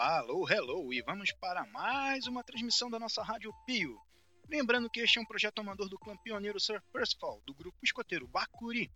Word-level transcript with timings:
Alô, 0.00 0.48
hello, 0.48 0.94
e 0.94 1.02
vamos 1.02 1.32
para 1.32 1.66
mais 1.66 2.28
uma 2.28 2.44
transmissão 2.44 2.88
da 2.88 3.00
nossa 3.00 3.20
Rádio 3.20 3.52
Pio. 3.66 4.00
Lembrando 4.48 4.88
que 4.88 5.00
este 5.00 5.18
é 5.18 5.20
um 5.20 5.26
projeto 5.26 5.58
amador 5.58 5.88
do 5.88 5.98
clã 5.98 6.16
pioneiro 6.18 6.60
Sir 6.60 6.80
Percival, 6.92 7.42
do 7.44 7.52
grupo 7.52 7.76
escoteiro 7.82 8.28
Bacuri, 8.28 8.88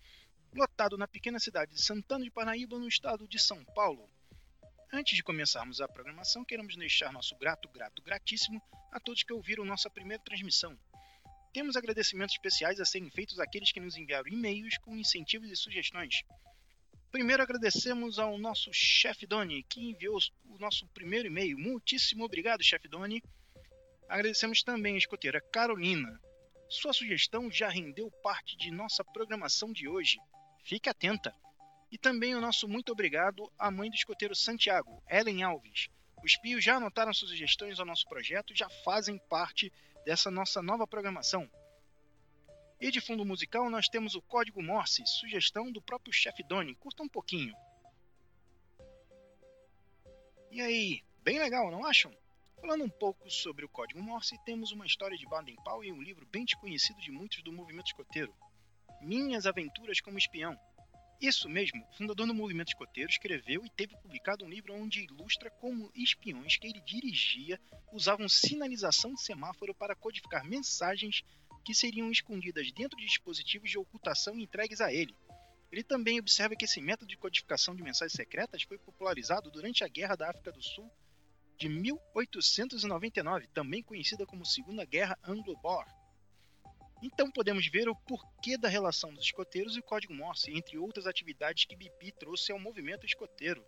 lotado 0.55 0.97
na 0.97 1.09
pequena 1.09 1.41
cidade 1.41 1.75
de 1.75 1.83
Santana 1.83 2.23
de 2.23 2.31
Paraíba, 2.31 2.79
no 2.79 2.87
estado 2.87 3.27
de 3.27 3.37
São 3.41 3.65
Paulo. 3.75 4.09
Antes 4.93 5.17
de 5.17 5.25
começarmos 5.25 5.81
a 5.81 5.89
programação, 5.89 6.45
queremos 6.45 6.77
deixar 6.77 7.13
nosso 7.13 7.37
grato, 7.37 7.69
grato, 7.71 8.01
gratíssimo 8.01 8.63
a 8.93 9.01
todos 9.01 9.25
que 9.25 9.33
ouviram 9.33 9.65
nossa 9.65 9.91
primeira 9.91 10.23
transmissão. 10.23 10.79
Temos 11.53 11.75
agradecimentos 11.75 12.37
especiais 12.37 12.79
a 12.79 12.85
serem 12.85 13.11
feitos 13.11 13.41
àqueles 13.41 13.73
que 13.73 13.81
nos 13.81 13.97
enviaram 13.97 14.29
e-mails 14.29 14.79
com 14.79 14.97
incentivos 14.97 15.51
e 15.51 15.57
sugestões. 15.57 16.23
Primeiro 17.13 17.43
agradecemos 17.43 18.19
ao 18.19 18.39
nosso 18.39 18.71
chefe 18.73 19.27
Doni, 19.27 19.63
que 19.65 19.83
enviou 19.91 20.17
o 20.47 20.59
nosso 20.59 20.89
primeiro 20.95 21.29
e-mail. 21.29 21.59
Muitíssimo 21.59 22.25
obrigado, 22.25 22.65
chefe 22.65 22.89
Doni. 22.89 23.23
Agradecemos 24.09 24.63
também 24.63 24.95
a 24.95 24.99
escoteira 24.99 25.39
Carolina. 25.53 26.09
Sua 26.71 26.95
sugestão 26.95 27.51
já 27.51 27.69
rendeu 27.69 28.11
parte 28.23 28.57
de 28.57 28.71
nossa 28.71 29.05
programação 29.05 29.75
de 29.75 29.87
hoje. 29.87 30.17
Fique 30.65 30.89
atenta. 30.89 31.35
E 31.91 31.99
também 31.99 32.35
o 32.35 32.41
nosso 32.41 32.67
muito 32.67 32.91
obrigado 32.93 33.53
à 33.59 33.71
mãe 33.71 33.91
do 33.91 33.95
escoteiro 33.95 34.35
Santiago, 34.35 35.03
Ellen 35.07 35.43
Alves. 35.43 35.89
Os 36.25 36.35
pios 36.39 36.65
já 36.65 36.77
anotaram 36.77 37.13
suas 37.13 37.31
sugestões 37.31 37.79
ao 37.79 37.85
nosso 37.85 38.09
projeto 38.09 38.55
e 38.55 38.57
já 38.57 38.71
fazem 38.87 39.19
parte 39.29 39.71
dessa 40.07 40.31
nossa 40.31 40.63
nova 40.63 40.87
programação. 40.87 41.47
E 42.83 42.91
de 42.91 43.01
fundo 43.01 43.25
musical 43.25 43.71
nós 43.71 43.89
temos 43.89 44.17
o 44.17 44.21
Código 44.21 44.61
Morse, 44.61 45.07
sugestão 45.07 45.71
do 45.71 45.81
próprio 45.81 46.13
chefe 46.13 46.43
Doni. 46.43 46.75
Curta 46.75 47.05
um 47.05 47.09
pouquinho. 47.09 47.55
E 50.51 50.61
aí, 50.61 51.01
bem 51.23 51.39
legal, 51.39 51.71
não 51.71 51.87
acham? 51.87 52.13
Falando 52.61 52.83
um 52.83 52.91
pouco 52.91 53.31
sobre 53.31 53.65
o 53.65 53.69
Código 53.69 54.03
Morse, 54.03 54.37
temos 54.45 54.73
uma 54.73 54.85
história 54.85 55.17
de 55.17 55.29
Baden-Powell 55.29 55.85
e 55.85 55.93
um 55.93 56.03
livro 56.03 56.27
bem 56.27 56.45
desconhecido 56.45 57.01
de 57.01 57.13
muitos 57.13 57.41
do 57.45 57.53
movimento 57.53 57.87
escoteiro. 57.87 58.35
Minhas 59.01 59.47
Aventuras 59.47 60.01
como 60.01 60.19
Espião. 60.19 60.59
Isso 61.21 61.49
mesmo, 61.49 61.87
o 61.89 61.93
fundador 61.93 62.27
do 62.27 62.35
movimento 62.35 62.71
escoteiro 62.71 63.09
escreveu 63.09 63.65
e 63.65 63.71
teve 63.71 63.97
publicado 63.99 64.45
um 64.45 64.49
livro 64.49 64.75
onde 64.75 65.05
ilustra 65.05 65.49
como 65.53 65.89
espiões 65.95 66.57
que 66.57 66.67
ele 66.67 66.81
dirigia 66.81 67.61
usavam 67.93 68.29
sinalização 68.29 69.15
de 69.15 69.23
semáforo 69.23 69.73
para 69.73 69.95
codificar 69.95 70.45
mensagens 70.45 71.23
que 71.65 71.75
seriam 71.75 72.11
escondidas 72.11 72.73
dentro 72.73 72.99
de 72.99 73.07
dispositivos 73.07 73.71
de 73.71 73.79
ocultação 73.79 74.39
entregues 74.39 74.81
a 74.81 74.93
ele. 74.93 75.17
Ele 75.71 75.83
também 75.83 76.19
observa 76.21 76.55
que 76.55 76.65
esse 76.65 76.81
método 76.81 77.09
de 77.09 77.17
codificação 77.17 77.75
de 77.75 77.83
mensagens 77.83 78.13
secretas 78.13 78.63
foi 78.63 78.79
popularizado 78.79 79.51
durante 79.51 79.83
a 79.83 79.89
Guerra 79.89 80.17
da 80.17 80.29
África 80.29 80.53
do 80.53 80.63
Sul 80.63 80.91
de 81.57 81.69
1899, 81.69 83.47
também 83.49 83.83
conhecida 83.83 84.27
como 84.27 84.45
Segunda 84.45 84.85
Guerra 84.85 85.19
Anglo-Boer. 85.23 85.87
Então 87.03 87.31
podemos 87.31 87.67
ver 87.69 87.89
o 87.89 87.97
porquê 87.97 88.57
da 88.59 88.69
relação 88.69 89.13
dos 89.13 89.25
escoteiros 89.25 89.77
e 89.77 89.81
o 89.81 89.83
código 89.83 90.15
Morse, 90.15 90.53
entre 90.53 90.79
outras 90.79 91.07
atividades 91.07 91.65
que 91.65 91.77
BP 91.77 92.13
trouxe 92.19 92.53
ao 92.53 92.61
movimento 92.61 93.07
escoteiro. 93.07 93.65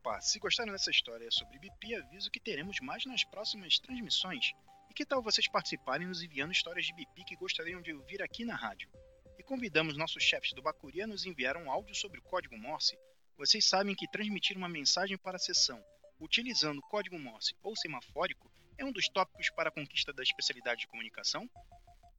Opa, 0.00 0.20
se 0.20 0.38
gostaram 0.38 0.72
dessa 0.72 0.90
história 0.90 1.28
sobre 1.30 1.58
BP, 1.58 1.96
aviso 1.96 2.30
que 2.30 2.40
teremos 2.40 2.78
mais 2.80 3.04
nas 3.04 3.24
próximas 3.24 3.78
transmissões. 3.78 4.52
Que 4.98 5.06
tal 5.06 5.22
vocês 5.22 5.46
participarem 5.46 6.08
nos 6.08 6.24
enviando 6.24 6.50
histórias 6.50 6.84
de 6.84 6.92
BP 6.92 7.22
que 7.22 7.36
gostariam 7.36 7.80
de 7.80 7.94
ouvir 7.94 8.20
aqui 8.20 8.44
na 8.44 8.56
rádio? 8.56 8.90
E 9.38 9.44
convidamos 9.44 9.96
nossos 9.96 10.24
chefes 10.24 10.52
do 10.52 10.60
Bacuri 10.60 11.02
a 11.02 11.06
nos 11.06 11.24
enviar 11.24 11.56
um 11.56 11.70
áudio 11.70 11.94
sobre 11.94 12.18
o 12.18 12.22
código 12.24 12.58
Morse. 12.58 12.98
Vocês 13.36 13.64
sabem 13.64 13.94
que 13.94 14.10
transmitir 14.10 14.56
uma 14.56 14.68
mensagem 14.68 15.16
para 15.16 15.36
a 15.36 15.38
sessão 15.38 15.80
utilizando 16.18 16.80
o 16.80 16.88
código 16.88 17.16
Morse 17.16 17.54
ou 17.62 17.76
semafórico 17.76 18.50
é 18.76 18.84
um 18.84 18.90
dos 18.90 19.08
tópicos 19.08 19.48
para 19.50 19.68
a 19.68 19.72
conquista 19.72 20.12
da 20.12 20.24
especialidade 20.24 20.80
de 20.80 20.88
comunicação? 20.88 21.48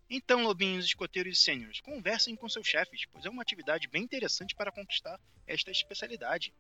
Então, 0.09 0.43
lobinhos, 0.43 0.85
escoteiros 0.85 1.37
e 1.37 1.41
sêniores, 1.41 1.81
conversem 1.81 2.33
com 2.33 2.47
seus 2.47 2.65
chefes, 2.65 3.05
pois 3.11 3.25
é 3.25 3.29
uma 3.29 3.41
atividade 3.41 3.89
bem 3.89 4.03
interessante 4.03 4.55
para 4.55 4.71
conquistar 4.71 5.19
esta 5.45 5.69
especialidade. 5.69 6.53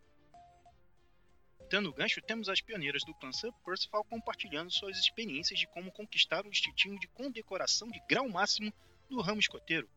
Dando 1.69 1.89
o 1.89 1.93
gancho, 1.93 2.19
temos 2.19 2.49
as 2.49 2.61
pioneiras 2.61 3.03
do 3.03 3.13
clã 3.13 3.31
Sir 3.31 3.53
Percival 3.63 4.03
compartilhando 4.03 4.71
suas 4.71 4.97
experiências 4.97 5.59
de 5.59 5.67
como 5.67 5.91
conquistar 5.91 6.43
o 6.43 6.49
institutinho 6.49 6.99
de 6.99 7.07
condecoração 7.09 7.87
de 7.89 8.01
grau 8.09 8.27
máximo 8.27 8.73
do 9.07 9.21
ramo 9.21 9.39
escoteiro. 9.39 9.87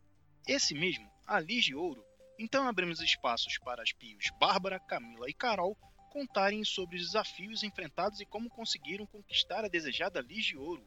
Esse 0.47 0.75
mesmo, 0.75 1.11
a 1.27 1.41
Liz 1.41 1.65
de 1.65 1.75
Ouro. 1.75 2.05
Então 2.39 2.69
abrimos 2.69 3.01
espaços 3.01 3.57
para 3.59 3.83
as 3.83 3.91
pios 3.91 4.31
Bárbara, 4.39 4.79
Camila 4.81 5.31
e 5.31 5.33
Carol 5.33 5.75
contarem 6.11 6.63
sobre 6.63 6.97
os 6.97 7.07
desafios 7.07 7.63
enfrentados 7.63 8.21
e 8.21 8.27
como 8.27 8.51
conseguiram 8.51 9.07
conquistar 9.07 9.65
a 9.65 9.69
desejada 9.69 10.21
Liz 10.21 10.45
de 10.45 10.59
Ouro. 10.59 10.85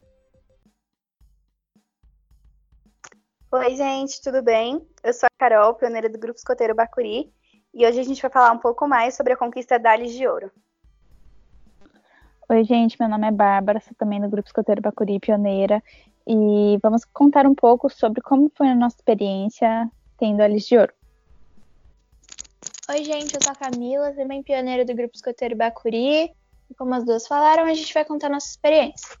Oi, 3.50 3.74
gente, 3.74 4.22
tudo 4.22 4.40
bem? 4.40 4.86
Eu 5.02 5.12
sou 5.12 5.26
a 5.26 5.38
Carol, 5.38 5.74
pioneira 5.74 6.08
do 6.08 6.18
Grupo 6.18 6.38
Escoteiro 6.38 6.76
Bacuri, 6.76 7.32
e 7.74 7.84
hoje 7.84 7.98
a 7.98 8.04
gente 8.04 8.22
vai 8.22 8.30
falar 8.30 8.52
um 8.52 8.58
pouco 8.58 8.86
mais 8.86 9.16
sobre 9.16 9.32
a 9.32 9.36
conquista 9.36 9.80
da 9.80 9.96
Liz 9.96 10.12
de 10.12 10.28
Ouro. 10.28 10.52
Oi, 12.48 12.62
gente, 12.62 12.96
meu 13.00 13.08
nome 13.08 13.26
é 13.26 13.32
Bárbara, 13.32 13.80
sou 13.80 13.92
também 13.98 14.20
do 14.20 14.28
Grupo 14.28 14.46
Escoteiro 14.46 14.80
Bacuri, 14.80 15.18
pioneira, 15.18 15.82
e 16.24 16.78
vamos 16.80 17.04
contar 17.04 17.44
um 17.44 17.56
pouco 17.56 17.90
sobre 17.90 18.22
como 18.22 18.48
foi 18.54 18.68
a 18.68 18.74
nossa 18.74 18.94
experiência 18.94 19.90
tendo 20.16 20.40
a 20.40 20.46
Liz 20.46 20.64
de 20.64 20.78
Ouro. 20.78 20.92
Oi, 22.88 23.02
gente, 23.02 23.34
eu 23.34 23.42
sou 23.42 23.50
a 23.50 23.56
Camila, 23.56 24.12
também 24.12 24.44
pioneira 24.44 24.84
do 24.84 24.94
Grupo 24.94 25.16
Escoteiro 25.16 25.56
Bacuri, 25.56 26.30
e 26.70 26.74
como 26.78 26.94
as 26.94 27.04
duas 27.04 27.26
falaram, 27.26 27.64
a 27.64 27.74
gente 27.74 27.92
vai 27.92 28.04
contar 28.04 28.28
nossa 28.28 28.46
experiência. 28.46 29.18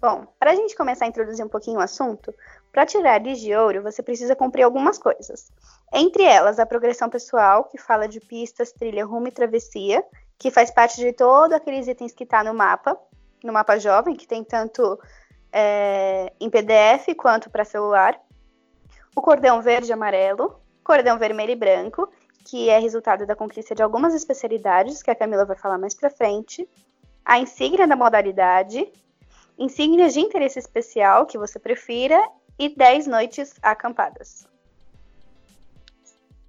Bom, 0.00 0.26
para 0.40 0.50
a 0.50 0.54
gente 0.56 0.74
começar 0.74 1.04
a 1.04 1.08
introduzir 1.08 1.46
um 1.46 1.48
pouquinho 1.48 1.78
o 1.78 1.82
assunto, 1.82 2.34
para 2.72 2.84
tirar 2.84 3.14
a 3.14 3.18
Liz 3.18 3.38
de 3.38 3.54
Ouro, 3.54 3.80
você 3.80 4.02
precisa 4.02 4.34
cumprir 4.34 4.64
algumas 4.64 4.98
coisas. 4.98 5.52
Entre 5.92 6.24
elas, 6.24 6.58
a 6.58 6.66
progressão 6.66 7.08
pessoal, 7.08 7.62
que 7.62 7.78
fala 7.78 8.08
de 8.08 8.18
pistas, 8.18 8.72
trilha, 8.72 9.06
rumo 9.06 9.28
e 9.28 9.30
travessia, 9.30 10.04
que 10.42 10.50
faz 10.50 10.72
parte 10.72 10.96
de 10.96 11.12
todos 11.12 11.52
aqueles 11.52 11.86
itens 11.86 12.12
que 12.12 12.24
está 12.24 12.42
no 12.42 12.52
mapa, 12.52 12.98
no 13.44 13.52
mapa 13.52 13.78
jovem, 13.78 14.16
que 14.16 14.26
tem 14.26 14.42
tanto 14.42 14.98
é, 15.52 16.32
em 16.40 16.50
PDF 16.50 17.14
quanto 17.16 17.48
para 17.48 17.64
celular. 17.64 18.20
O 19.14 19.22
cordão 19.22 19.62
verde 19.62 19.90
e 19.90 19.92
amarelo, 19.92 20.60
cordão 20.82 21.16
vermelho 21.16 21.52
e 21.52 21.56
branco, 21.56 22.10
que 22.44 22.68
é 22.68 22.80
resultado 22.80 23.24
da 23.24 23.36
conquista 23.36 23.72
de 23.72 23.84
algumas 23.84 24.14
especialidades, 24.14 25.00
que 25.00 25.12
a 25.12 25.14
Camila 25.14 25.44
vai 25.44 25.56
falar 25.56 25.78
mais 25.78 25.94
para 25.94 26.10
frente. 26.10 26.68
A 27.24 27.38
insígnia 27.38 27.86
da 27.86 27.94
modalidade, 27.94 28.90
insígnias 29.56 30.12
de 30.12 30.18
interesse 30.18 30.58
especial 30.58 31.24
que 31.24 31.38
você 31.38 31.60
prefira 31.60 32.20
e 32.58 32.68
10 32.68 33.06
noites 33.06 33.54
acampadas. 33.62 34.44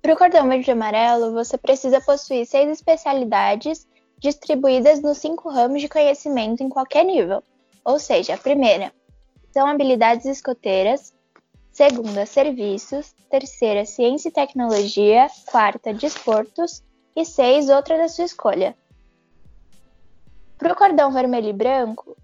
Para 0.03 0.15
o 0.15 0.17
cordão 0.17 0.49
verde 0.49 0.69
e 0.69 0.73
amarelo, 0.73 1.31
você 1.31 1.57
precisa 1.57 2.01
possuir 2.01 2.45
seis 2.45 2.69
especialidades 2.69 3.87
distribuídas 4.19 5.01
nos 5.01 5.17
cinco 5.17 5.49
ramos 5.49 5.79
de 5.79 5.87
conhecimento 5.87 6.61
em 6.61 6.67
qualquer 6.67 7.05
nível. 7.05 7.41
Ou 7.85 7.97
seja, 7.97 8.33
a 8.33 8.37
primeira 8.37 8.91
são 9.53 9.65
habilidades 9.65 10.25
escoteiras, 10.25 11.13
segunda, 11.71 12.25
serviços, 12.25 13.15
terceira, 13.29 13.85
ciência 13.85 14.27
e 14.27 14.33
tecnologia, 14.33 15.27
quarta, 15.45 15.93
desportos 15.93 16.83
e 17.15 17.23
seis, 17.23 17.69
outra 17.69 17.97
da 17.97 18.09
sua 18.09 18.25
escolha. 18.25 18.75
Para 20.57 20.73
o 20.73 20.75
cordão 20.75 21.13
vermelho 21.13 21.47
e 21.47 21.53
branco, 21.53 22.17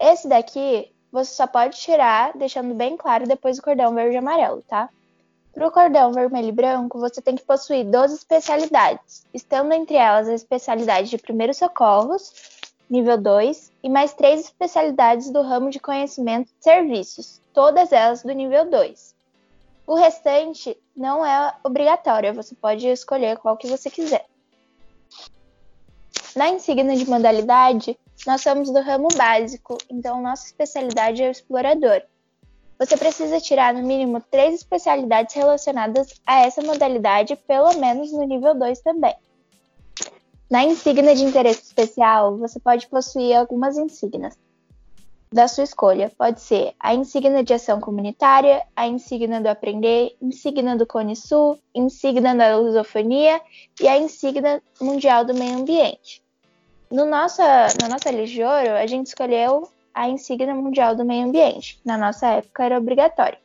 esse 0.00 0.26
daqui 0.26 0.90
você 1.12 1.34
só 1.34 1.46
pode 1.46 1.78
tirar 1.78 2.32
deixando 2.38 2.74
bem 2.74 2.96
claro 2.96 3.26
depois 3.26 3.58
do 3.58 3.62
cordão 3.62 3.94
verde 3.94 4.14
e 4.14 4.16
amarelo, 4.16 4.62
tá? 4.66 4.88
Para 5.58 5.66
o 5.66 5.72
cordão 5.72 6.12
vermelho 6.12 6.50
e 6.50 6.52
branco, 6.52 7.00
você 7.00 7.20
tem 7.20 7.34
que 7.34 7.42
possuir 7.42 7.84
12 7.84 8.14
especialidades, 8.14 9.26
estando 9.34 9.72
entre 9.72 9.96
elas 9.96 10.28
a 10.28 10.32
especialidade 10.32 11.10
de 11.10 11.18
primeiros 11.18 11.56
socorros, 11.56 12.32
nível 12.88 13.18
2, 13.18 13.72
e 13.82 13.90
mais 13.90 14.12
três 14.12 14.42
especialidades 14.42 15.30
do 15.30 15.42
ramo 15.42 15.68
de 15.68 15.80
conhecimento 15.80 16.46
de 16.46 16.62
serviços, 16.62 17.42
todas 17.52 17.90
elas 17.90 18.22
do 18.22 18.30
nível 18.30 18.70
2. 18.70 19.16
O 19.84 19.96
restante 19.96 20.80
não 20.96 21.26
é 21.26 21.52
obrigatório, 21.64 22.32
você 22.32 22.54
pode 22.54 22.86
escolher 22.86 23.36
qual 23.38 23.56
que 23.56 23.66
você 23.66 23.90
quiser. 23.90 24.26
Na 26.36 26.50
insígnia 26.50 26.96
de 26.96 27.10
modalidade, 27.10 27.98
nós 28.24 28.42
somos 28.42 28.70
do 28.70 28.80
ramo 28.80 29.08
básico, 29.16 29.76
então 29.90 30.22
nossa 30.22 30.46
especialidade 30.46 31.20
é 31.20 31.26
o 31.26 31.32
explorador 31.32 32.00
você 32.78 32.96
precisa 32.96 33.40
tirar 33.40 33.74
no 33.74 33.82
mínimo 33.82 34.22
três 34.30 34.54
especialidades 34.54 35.34
relacionadas 35.34 36.14
a 36.24 36.40
essa 36.40 36.62
modalidade, 36.62 37.34
pelo 37.34 37.74
menos 37.74 38.12
no 38.12 38.22
nível 38.24 38.54
2 38.54 38.80
também. 38.80 39.14
Na 40.50 40.64
insígnia 40.64 41.14
de 41.14 41.24
interesse 41.24 41.62
especial, 41.62 42.38
você 42.38 42.58
pode 42.58 42.86
possuir 42.86 43.36
algumas 43.36 43.76
insígnias. 43.76 44.36
da 45.30 45.46
sua 45.46 45.64
escolha. 45.64 46.10
Pode 46.16 46.40
ser 46.40 46.72
a 46.80 46.94
insígnia 46.94 47.44
de 47.44 47.52
ação 47.52 47.80
comunitária, 47.80 48.64
a 48.74 48.86
insígnia 48.86 49.40
do 49.42 49.46
aprender, 49.48 50.16
insígnia 50.22 50.74
do 50.74 50.86
Cone 50.86 51.14
Sul, 51.14 51.58
insígnia 51.74 52.34
da 52.34 52.56
lusofonia 52.56 53.38
e 53.78 53.86
a 53.86 53.98
insígnia 53.98 54.62
mundial 54.80 55.26
do 55.26 55.34
meio 55.34 55.58
ambiente. 55.58 56.22
No 56.90 57.04
nossa, 57.04 57.44
na 57.78 57.90
nossa 57.90 58.10
Lei 58.10 58.24
de 58.24 58.42
Ouro, 58.42 58.70
a 58.70 58.86
gente 58.86 59.08
escolheu 59.08 59.68
a 59.98 60.08
insígnia 60.08 60.54
mundial 60.54 60.94
do 60.94 61.04
meio 61.04 61.26
ambiente. 61.26 61.80
Na 61.84 61.98
nossa 61.98 62.28
época 62.28 62.64
era 62.64 62.78
obrigatório. 62.78 63.36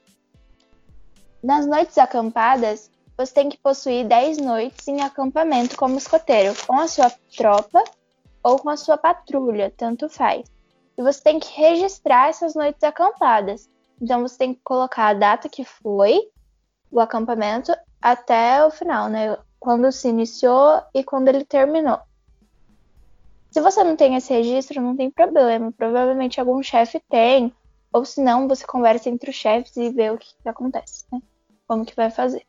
Nas 1.44 1.66
noites 1.66 1.98
acampadas, 1.98 2.92
você 3.18 3.34
tem 3.34 3.50
que 3.50 3.58
possuir 3.58 4.08
10 4.08 4.38
noites 4.38 4.88
em 4.88 5.02
acampamento 5.02 5.76
como 5.76 5.98
escoteiro, 5.98 6.54
com 6.68 6.80
a 6.80 6.88
sua 6.88 7.12
tropa 7.36 7.84
ou 8.44 8.60
com 8.60 8.70
a 8.70 8.78
sua 8.78 8.98
patrulha, 8.98 9.74
tanto 9.76 10.08
faz. 10.08 10.48
E 10.96 11.02
você 11.02 11.24
tem 11.24 11.40
que 11.40 11.52
registrar 11.60 12.30
essas 12.30 12.54
noites 12.54 12.84
acampadas. 12.84 13.68
Então 14.00 14.22
você 14.22 14.38
tem 14.38 14.54
que 14.54 14.62
colocar 14.64 15.08
a 15.08 15.14
data 15.16 15.50
que 15.50 15.66
foi 15.66 16.20
o 16.92 17.00
acampamento 17.00 17.76
até 18.00 18.64
o 18.64 18.70
final, 18.70 19.10
né? 19.10 19.36
Quando 19.60 19.92
se 19.92 20.08
iniciou 20.08 20.84
e 20.94 21.04
quando 21.04 21.30
ele 21.30 21.44
terminou. 21.44 22.00
Se 23.54 23.62
você 23.62 23.84
não 23.84 23.96
tem 23.96 24.16
esse 24.16 24.34
registro, 24.34 24.82
não 24.82 24.98
tem 24.98 25.12
problema. 25.12 25.72
Provavelmente 25.72 26.40
algum 26.40 26.62
chefe 26.64 27.00
tem. 27.08 27.54
Ou 27.94 28.04
se 28.04 28.20
não, 28.20 28.48
você 28.48 28.66
conversa 28.66 29.10
entre 29.10 29.30
os 29.30 29.36
chefes 29.36 29.78
e 29.78 29.92
vê 29.92 30.10
o 30.10 30.18
que, 30.18 30.34
que 30.42 30.50
acontece, 30.50 31.06
né? 31.12 31.22
Como 31.68 31.86
que 31.86 31.96
vai 31.96 32.10
fazer. 32.10 32.44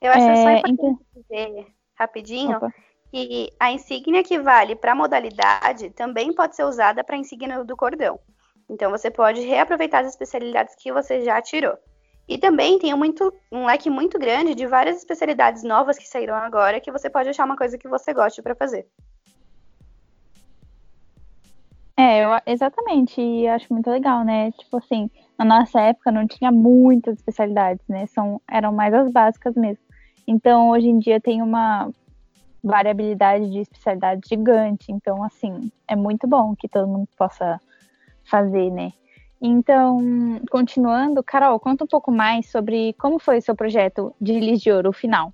Eu 0.00 0.10
acho 0.10 0.26
é, 0.26 0.42
só 0.42 0.50
importante 0.50 0.72
então... 0.72 0.98
dizer 1.14 1.66
rapidinho 1.94 2.56
Opa 2.56 2.72
que 3.10 3.52
a 3.58 3.72
insígnia 3.72 4.22
que 4.22 4.38
vale 4.38 4.76
para 4.76 4.92
a 4.92 4.94
modalidade 4.94 5.90
também 5.90 6.32
pode 6.32 6.54
ser 6.54 6.64
usada 6.64 7.02
para 7.02 7.16
a 7.16 7.18
insígnia 7.18 7.64
do 7.64 7.76
cordão. 7.76 8.20
Então 8.68 8.90
você 8.90 9.10
pode 9.10 9.40
reaproveitar 9.40 10.00
as 10.00 10.08
especialidades 10.08 10.74
que 10.76 10.92
você 10.92 11.22
já 11.22 11.40
tirou. 11.40 11.76
E 12.28 12.36
também 12.36 12.78
tem 12.78 12.94
muito, 12.94 13.32
um 13.50 13.64
leque 13.64 13.88
muito 13.88 14.18
grande 14.18 14.54
de 14.54 14.66
várias 14.66 14.98
especialidades 14.98 15.62
novas 15.62 15.96
que 15.96 16.06
saíram 16.06 16.34
agora 16.34 16.80
que 16.80 16.92
você 16.92 17.08
pode 17.08 17.30
achar 17.30 17.46
uma 17.46 17.56
coisa 17.56 17.78
que 17.78 17.88
você 17.88 18.12
goste 18.12 18.42
para 18.42 18.54
fazer. 18.54 18.86
É, 21.96 22.24
eu, 22.24 22.30
exatamente, 22.46 23.20
e 23.20 23.48
acho 23.48 23.72
muito 23.72 23.90
legal, 23.90 24.24
né? 24.24 24.52
Tipo 24.52 24.76
assim, 24.76 25.10
na 25.36 25.44
nossa 25.44 25.80
época 25.80 26.12
não 26.12 26.28
tinha 26.28 26.52
muitas 26.52 27.16
especialidades, 27.16 27.84
né? 27.88 28.06
São, 28.06 28.40
eram 28.48 28.72
mais 28.72 28.92
as 28.94 29.10
básicas 29.10 29.56
mesmo. 29.56 29.82
Então, 30.26 30.68
hoje 30.68 30.86
em 30.86 30.98
dia 30.98 31.20
tem 31.20 31.42
uma 31.42 31.90
variabilidade 32.62 33.50
de 33.50 33.60
especialidade 33.60 34.20
gigante. 34.28 34.92
Então, 34.92 35.24
assim, 35.24 35.72
é 35.88 35.96
muito 35.96 36.28
bom 36.28 36.54
que 36.54 36.68
todo 36.68 36.86
mundo 36.86 37.08
possa 37.16 37.58
fazer, 38.22 38.70
né? 38.70 38.92
Então, 39.40 40.40
continuando, 40.50 41.22
Carol, 41.22 41.60
conta 41.60 41.84
um 41.84 41.86
pouco 41.86 42.10
mais 42.10 42.50
sobre 42.50 42.92
como 42.94 43.18
foi 43.18 43.38
o 43.38 43.42
seu 43.42 43.54
projeto 43.54 44.12
de 44.20 44.38
Lis 44.40 44.60
de 44.60 44.72
Ouro, 44.72 44.90
o 44.90 44.92
final. 44.92 45.32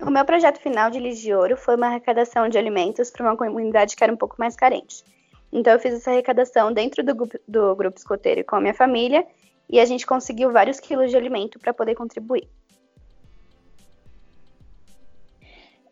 O 0.00 0.10
meu 0.10 0.24
projeto 0.24 0.58
final 0.58 0.90
de 0.90 0.98
Lis 0.98 1.20
de 1.20 1.34
Ouro 1.34 1.56
foi 1.56 1.76
uma 1.76 1.88
arrecadação 1.88 2.48
de 2.48 2.56
alimentos 2.56 3.10
para 3.10 3.24
uma 3.24 3.36
comunidade 3.36 3.96
que 3.96 4.02
era 4.02 4.12
um 4.12 4.16
pouco 4.16 4.36
mais 4.38 4.56
carente. 4.56 5.04
Então, 5.52 5.72
eu 5.72 5.78
fiz 5.78 5.94
essa 5.94 6.10
arrecadação 6.10 6.72
dentro 6.72 7.04
do, 7.04 7.14
do 7.46 7.76
grupo 7.76 7.98
escoteiro 7.98 8.44
com 8.44 8.56
a 8.56 8.60
minha 8.60 8.74
família 8.74 9.26
e 9.68 9.78
a 9.78 9.84
gente 9.84 10.06
conseguiu 10.06 10.52
vários 10.52 10.80
quilos 10.80 11.10
de 11.10 11.16
alimento 11.16 11.58
para 11.58 11.74
poder 11.74 11.94
contribuir. 11.94 12.48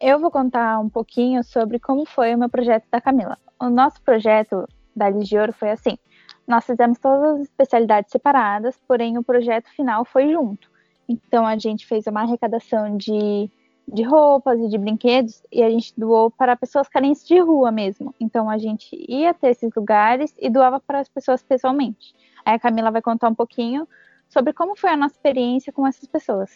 Eu 0.00 0.18
vou 0.18 0.30
contar 0.30 0.78
um 0.80 0.88
pouquinho 0.88 1.42
sobre 1.42 1.78
como 1.78 2.04
foi 2.04 2.34
o 2.34 2.38
meu 2.38 2.48
projeto 2.48 2.84
da 2.90 3.00
Camila. 3.00 3.38
O 3.58 3.70
nosso 3.70 4.02
projeto 4.02 4.68
da 4.94 5.10
de 5.10 5.38
Ouro 5.38 5.52
foi 5.52 5.70
assim: 5.70 5.98
nós 6.46 6.64
fizemos 6.64 6.98
todas 6.98 7.36
as 7.36 7.40
especialidades 7.42 8.10
separadas, 8.10 8.78
porém 8.86 9.18
o 9.18 9.22
projeto 9.22 9.68
final 9.70 10.04
foi 10.04 10.30
junto. 10.32 10.70
Então 11.08 11.46
a 11.46 11.56
gente 11.58 11.86
fez 11.86 12.06
uma 12.06 12.22
arrecadação 12.22 12.96
de, 12.96 13.50
de 13.86 14.02
roupas 14.02 14.58
e 14.58 14.68
de 14.68 14.78
brinquedos 14.78 15.42
e 15.52 15.62
a 15.62 15.70
gente 15.70 15.92
doou 15.96 16.30
para 16.30 16.56
pessoas 16.56 16.88
carentes 16.88 17.26
de 17.26 17.38
rua 17.38 17.70
mesmo. 17.70 18.14
Então 18.20 18.48
a 18.48 18.58
gente 18.58 18.88
ia 19.08 19.30
até 19.30 19.50
esses 19.50 19.70
lugares 19.74 20.34
e 20.38 20.48
doava 20.48 20.80
para 20.80 21.00
as 21.00 21.08
pessoas 21.08 21.42
pessoalmente. 21.42 22.14
Aí 22.44 22.54
a 22.54 22.58
Camila 22.58 22.90
vai 22.90 23.02
contar 23.02 23.28
um 23.28 23.34
pouquinho 23.34 23.88
sobre 24.28 24.52
como 24.52 24.76
foi 24.76 24.90
a 24.90 24.96
nossa 24.96 25.14
experiência 25.14 25.72
com 25.72 25.86
essas 25.86 26.06
pessoas. 26.08 26.50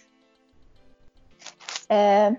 É, 1.89 2.37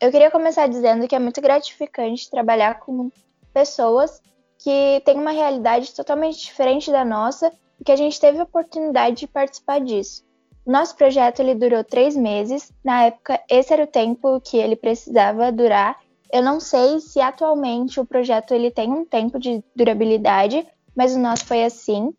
eu 0.00 0.10
queria 0.10 0.30
começar 0.30 0.66
dizendo 0.66 1.06
que 1.06 1.14
é 1.14 1.18
muito 1.18 1.40
gratificante 1.40 2.30
trabalhar 2.30 2.80
com 2.80 3.10
pessoas 3.52 4.20
que 4.62 5.02
têm 5.04 5.18
uma 5.18 5.32
realidade 5.32 5.92
totalmente 5.92 6.38
diferente 6.38 6.90
da 6.90 7.04
nossa 7.04 7.52
e 7.80 7.84
que 7.84 7.90
a 7.90 7.96
gente 7.96 8.20
teve 8.20 8.38
a 8.38 8.44
oportunidade 8.44 9.16
de 9.16 9.26
participar 9.26 9.80
disso. 9.80 10.24
Nosso 10.64 10.94
projeto 10.94 11.40
ele 11.40 11.56
durou 11.56 11.82
três 11.82 12.16
meses. 12.16 12.72
Na 12.84 13.06
época, 13.06 13.40
esse 13.50 13.72
era 13.72 13.82
o 13.82 13.88
tempo 13.88 14.40
que 14.40 14.56
ele 14.56 14.76
precisava 14.76 15.50
durar. 15.50 15.98
Eu 16.32 16.42
não 16.42 16.60
sei 16.60 17.00
se 17.00 17.20
atualmente 17.20 17.98
o 17.98 18.06
projeto 18.06 18.54
ele 18.54 18.70
tem 18.70 18.88
um 18.92 19.04
tempo 19.04 19.36
de 19.38 19.64
durabilidade, 19.74 20.64
mas 20.94 21.16
o 21.16 21.18
nosso 21.18 21.44
foi 21.44 21.64
assim. 21.64 22.14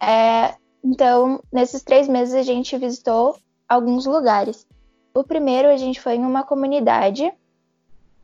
É, 0.00 0.54
então, 0.84 1.42
nesses 1.52 1.82
três 1.82 2.08
meses 2.08 2.34
a 2.34 2.42
gente 2.42 2.78
visitou 2.78 3.36
alguns 3.68 4.06
lugares. 4.06 4.64
O 5.12 5.24
primeiro, 5.24 5.68
a 5.68 5.76
gente 5.76 6.00
foi 6.00 6.14
em 6.14 6.24
uma 6.24 6.44
comunidade, 6.44 7.32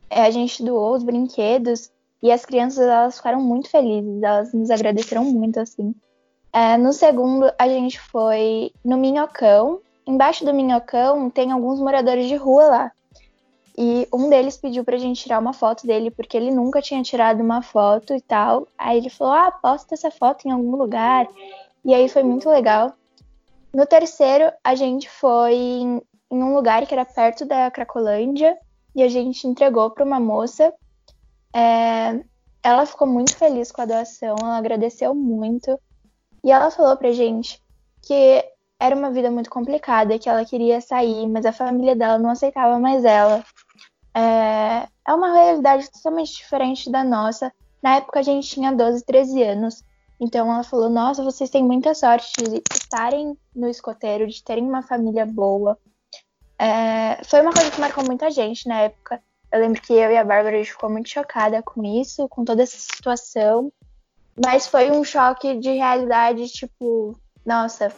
é, 0.09 0.21
a 0.21 0.31
gente 0.31 0.63
doou 0.63 0.95
os 0.95 1.03
brinquedos 1.03 1.91
e 2.21 2.31
as 2.31 2.45
crianças 2.45 2.85
elas 2.85 3.17
ficaram 3.17 3.41
muito 3.41 3.69
felizes, 3.69 4.21
elas 4.21 4.53
nos 4.53 4.69
agradeceram 4.69 5.23
muito, 5.23 5.59
assim. 5.59 5.93
É, 6.51 6.77
no 6.77 6.91
segundo, 6.91 7.51
a 7.57 7.67
gente 7.67 7.99
foi 7.99 8.71
no 8.83 8.97
Minhocão. 8.97 9.79
Embaixo 10.05 10.45
do 10.45 10.53
Minhocão 10.53 11.29
tem 11.29 11.51
alguns 11.51 11.79
moradores 11.79 12.27
de 12.27 12.35
rua 12.35 12.65
lá. 12.65 12.91
E 13.77 14.07
um 14.11 14.27
deles 14.27 14.57
pediu 14.57 14.83
pra 14.83 14.97
gente 14.97 15.21
tirar 15.21 15.37
uma 15.37 15.53
foto 15.53 15.85
dele, 15.85 16.09
porque 16.09 16.35
ele 16.35 16.49
nunca 16.49 16.81
tinha 16.81 17.03
tirado 17.03 17.41
uma 17.41 17.61
foto 17.61 18.15
e 18.15 18.21
tal. 18.21 18.67
Aí 18.75 18.97
ele 18.97 19.09
falou: 19.09 19.33
Ah, 19.33 19.51
posta 19.51 19.93
essa 19.93 20.09
foto 20.09 20.47
em 20.47 20.51
algum 20.51 20.75
lugar. 20.75 21.27
E 21.85 21.93
aí 21.93 22.09
foi 22.09 22.23
muito 22.23 22.49
legal. 22.49 22.93
No 23.71 23.85
terceiro, 23.85 24.51
a 24.63 24.73
gente 24.73 25.07
foi 25.07 25.53
em 25.53 26.01
um 26.31 26.55
lugar 26.55 26.87
que 26.87 26.93
era 26.93 27.05
perto 27.05 27.45
da 27.45 27.69
Cracolândia 27.69 28.57
e 28.95 29.03
a 29.03 29.07
gente 29.07 29.47
entregou 29.47 29.91
para 29.91 30.03
uma 30.03 30.19
moça. 30.19 30.73
É, 31.55 32.23
ela 32.63 32.85
ficou 32.85 33.07
muito 33.07 33.35
feliz 33.35 33.71
com 33.71 33.81
a 33.81 33.85
doação, 33.85 34.35
ela 34.39 34.57
agradeceu 34.57 35.15
muito 35.15 35.79
e 36.43 36.51
ela 36.51 36.69
falou 36.69 36.95
pra 36.97 37.11
gente 37.11 37.61
que 38.01 38.43
era 38.79 38.95
uma 38.95 39.11
vida 39.11 39.31
muito 39.31 39.49
complicada, 39.49 40.19
que 40.19 40.29
ela 40.29 40.45
queria 40.45 40.79
sair, 40.79 41.27
mas 41.27 41.45
a 41.45 41.51
família 41.51 41.95
dela 41.95 42.17
não 42.17 42.29
aceitava 42.29 42.77
mais 42.79 43.03
ela. 43.03 43.43
É, 44.13 44.87
é 45.07 45.13
uma 45.13 45.33
realidade 45.33 45.91
totalmente 45.91 46.37
diferente 46.37 46.91
da 46.91 47.03
nossa. 47.03 47.51
Na 47.81 47.95
época 47.97 48.19
a 48.19 48.23
gente 48.23 48.47
tinha 48.49 48.71
12, 48.71 49.03
13 49.05 49.43
anos. 49.43 49.83
Então 50.19 50.51
ela 50.51 50.63
falou: 50.63 50.89
Nossa, 50.89 51.23
vocês 51.23 51.49
têm 51.49 51.63
muita 51.63 51.93
sorte 51.93 52.31
de 52.43 52.61
estarem 52.71 53.37
no 53.55 53.67
escoteiro, 53.67 54.27
de 54.27 54.43
terem 54.43 54.63
uma 54.63 54.81
família 54.81 55.25
boa. 55.25 55.77
É, 56.59 57.23
foi 57.23 57.41
uma 57.41 57.53
coisa 57.53 57.69
que 57.69 57.79
marcou 57.79 58.03
muita 58.03 58.31
gente 58.31 58.67
na 58.67 58.81
época. 58.81 59.21
Eu 59.51 59.59
lembro 59.61 59.81
que 59.81 59.93
eu 59.93 60.11
e 60.11 60.17
a 60.17 60.23
Bárbara 60.23 60.55
a 60.55 60.59
gente 60.59 60.71
ficou 60.71 60.89
muito 60.89 61.09
chocada 61.09 61.61
com 61.63 61.83
isso, 61.83 62.27
com 62.27 62.43
toda 62.43 62.63
essa 62.63 62.77
situação. 62.77 63.71
Mas 64.43 64.67
foi 64.67 64.91
um 64.91 65.03
choque 65.03 65.55
de 65.55 65.71
realidade, 65.71 66.47
tipo, 66.49 67.17
nossa, 67.45 67.91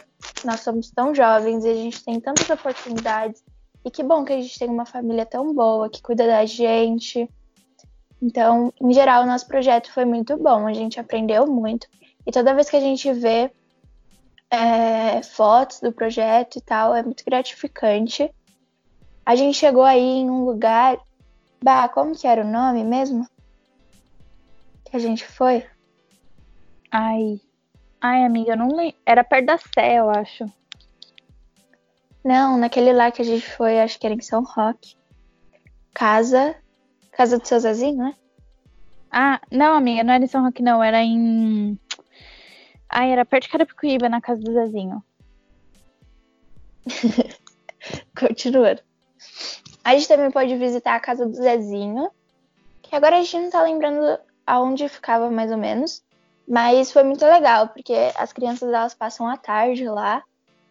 nós 0.45 0.61
somos 0.61 0.89
tão 0.91 1.13
jovens 1.13 1.65
e 1.65 1.69
a 1.69 1.73
gente 1.73 2.03
tem 2.03 2.19
tantas 2.19 2.49
oportunidades. 2.49 3.43
E 3.83 3.89
que 3.89 4.03
bom 4.03 4.23
que 4.23 4.33
a 4.33 4.41
gente 4.41 4.57
tem 4.57 4.69
uma 4.69 4.85
família 4.85 5.25
tão 5.25 5.53
boa 5.53 5.89
que 5.89 6.01
cuida 6.01 6.27
da 6.27 6.45
gente. 6.45 7.29
Então, 8.21 8.73
em 8.81 8.93
geral, 8.93 9.23
o 9.23 9.25
nosso 9.25 9.47
projeto 9.47 9.91
foi 9.91 10.05
muito 10.05 10.37
bom, 10.37 10.67
a 10.67 10.73
gente 10.73 10.99
aprendeu 10.99 11.47
muito. 11.47 11.87
E 12.25 12.31
toda 12.31 12.53
vez 12.53 12.69
que 12.69 12.75
a 12.75 12.81
gente 12.81 13.11
vê 13.13 13.51
é, 14.51 15.21
fotos 15.23 15.79
do 15.79 15.91
projeto 15.91 16.57
e 16.57 16.61
tal, 16.61 16.95
é 16.95 17.01
muito 17.01 17.23
gratificante. 17.23 18.29
A 19.25 19.35
gente 19.35 19.57
chegou 19.57 19.83
aí 19.83 19.99
em 19.99 20.29
um 20.29 20.43
lugar. 20.43 20.97
Bah, 21.61 21.89
como 21.89 22.15
que 22.15 22.27
era 22.27 22.43
o 22.43 22.49
nome 22.49 22.83
mesmo? 22.83 23.27
Que 24.85 24.95
a 24.95 24.99
gente 24.99 25.25
foi? 25.25 25.65
Ai. 26.91 27.39
Ai, 28.01 28.23
amiga, 28.23 28.53
eu 28.53 28.57
não 28.57 28.69
lembro. 28.69 28.95
Era 29.05 29.23
perto 29.23 29.45
da 29.45 29.57
Sé, 29.57 29.95
eu 29.99 30.09
acho. 30.09 30.45
Não, 32.23 32.57
naquele 32.57 32.93
lá 32.93 33.11
que 33.11 33.21
a 33.21 33.25
gente 33.25 33.47
foi, 33.55 33.79
acho 33.79 33.99
que 33.99 34.05
era 34.05 34.15
em 34.15 34.21
São 34.21 34.43
Roque. 34.43 34.95
Casa. 35.93 36.55
Casa 37.11 37.37
do 37.37 37.45
seu 37.45 37.59
Zezinho, 37.59 37.97
né? 37.97 38.15
Ah, 39.11 39.41
não, 39.51 39.75
amiga, 39.75 40.03
não 40.03 40.13
era 40.13 40.23
em 40.23 40.27
São 40.27 40.43
Roque, 40.43 40.61
não. 40.61 40.81
Era 40.81 41.01
em. 41.03 41.77
Ai, 42.87 43.11
era 43.11 43.25
perto 43.25 43.43
de 43.43 43.49
Carapicuíba, 43.49 44.07
na 44.07 44.21
casa 44.21 44.41
do 44.41 44.53
Zezinho. 44.53 45.03
Continuando. 48.17 48.81
A 49.83 49.93
gente 49.93 50.07
também 50.07 50.29
pode 50.29 50.55
visitar 50.57 50.95
a 50.95 50.99
casa 50.99 51.25
do 51.25 51.33
Zezinho, 51.33 52.09
que 52.81 52.95
agora 52.95 53.17
a 53.17 53.21
gente 53.21 53.39
não 53.39 53.49
tá 53.49 53.63
lembrando 53.63 54.19
aonde 54.45 54.89
ficava 54.89 55.29
mais 55.29 55.51
ou 55.51 55.57
menos, 55.57 56.03
mas 56.47 56.91
foi 56.91 57.03
muito 57.03 57.23
legal, 57.23 57.69
porque 57.69 57.93
as 58.15 58.33
crianças 58.33 58.67
elas 58.73 58.93
passam 58.93 59.27
a 59.27 59.37
tarde 59.37 59.87
lá. 59.87 60.23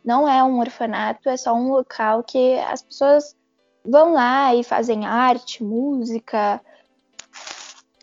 Não 0.04 0.28
é 0.28 0.42
um 0.42 0.58
orfanato, 0.58 1.28
é 1.28 1.36
só 1.36 1.54
um 1.54 1.70
local 1.70 2.22
que 2.22 2.58
as 2.58 2.82
pessoas 2.82 3.36
vão 3.84 4.12
lá 4.12 4.54
e 4.54 4.64
fazem 4.64 5.06
arte, 5.06 5.62
música, 5.62 6.60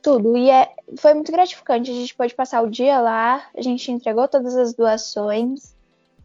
tudo. 0.02 0.38
E 0.38 0.50
é, 0.50 0.74
foi 0.98 1.14
muito 1.14 1.32
gratificante. 1.32 1.92
A 1.92 1.94
gente 1.94 2.16
pôde 2.16 2.34
passar 2.34 2.62
o 2.62 2.70
dia 2.70 3.00
lá, 3.00 3.46
a 3.56 3.62
gente 3.62 3.92
entregou 3.92 4.28
todas 4.28 4.56
as 4.56 4.74
doações. 4.74 5.76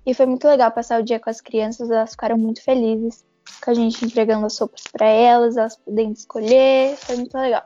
E 0.04 0.14
foi 0.14 0.26
muito 0.26 0.46
legal 0.46 0.70
passar 0.70 1.00
o 1.00 1.04
dia 1.04 1.20
com 1.20 1.28
as 1.28 1.40
crianças, 1.40 1.90
elas 1.90 2.12
ficaram 2.12 2.38
muito 2.38 2.62
felizes 2.62 3.24
com 3.62 3.70
a 3.70 3.74
gente 3.74 4.04
entregando 4.04 4.46
as 4.46 4.54
sopas 4.54 4.82
para 4.92 5.06
elas, 5.06 5.56
elas 5.56 5.76
podendo 5.76 6.12
escolher. 6.12 6.96
Foi 6.96 7.16
muito 7.16 7.36
legal. 7.36 7.64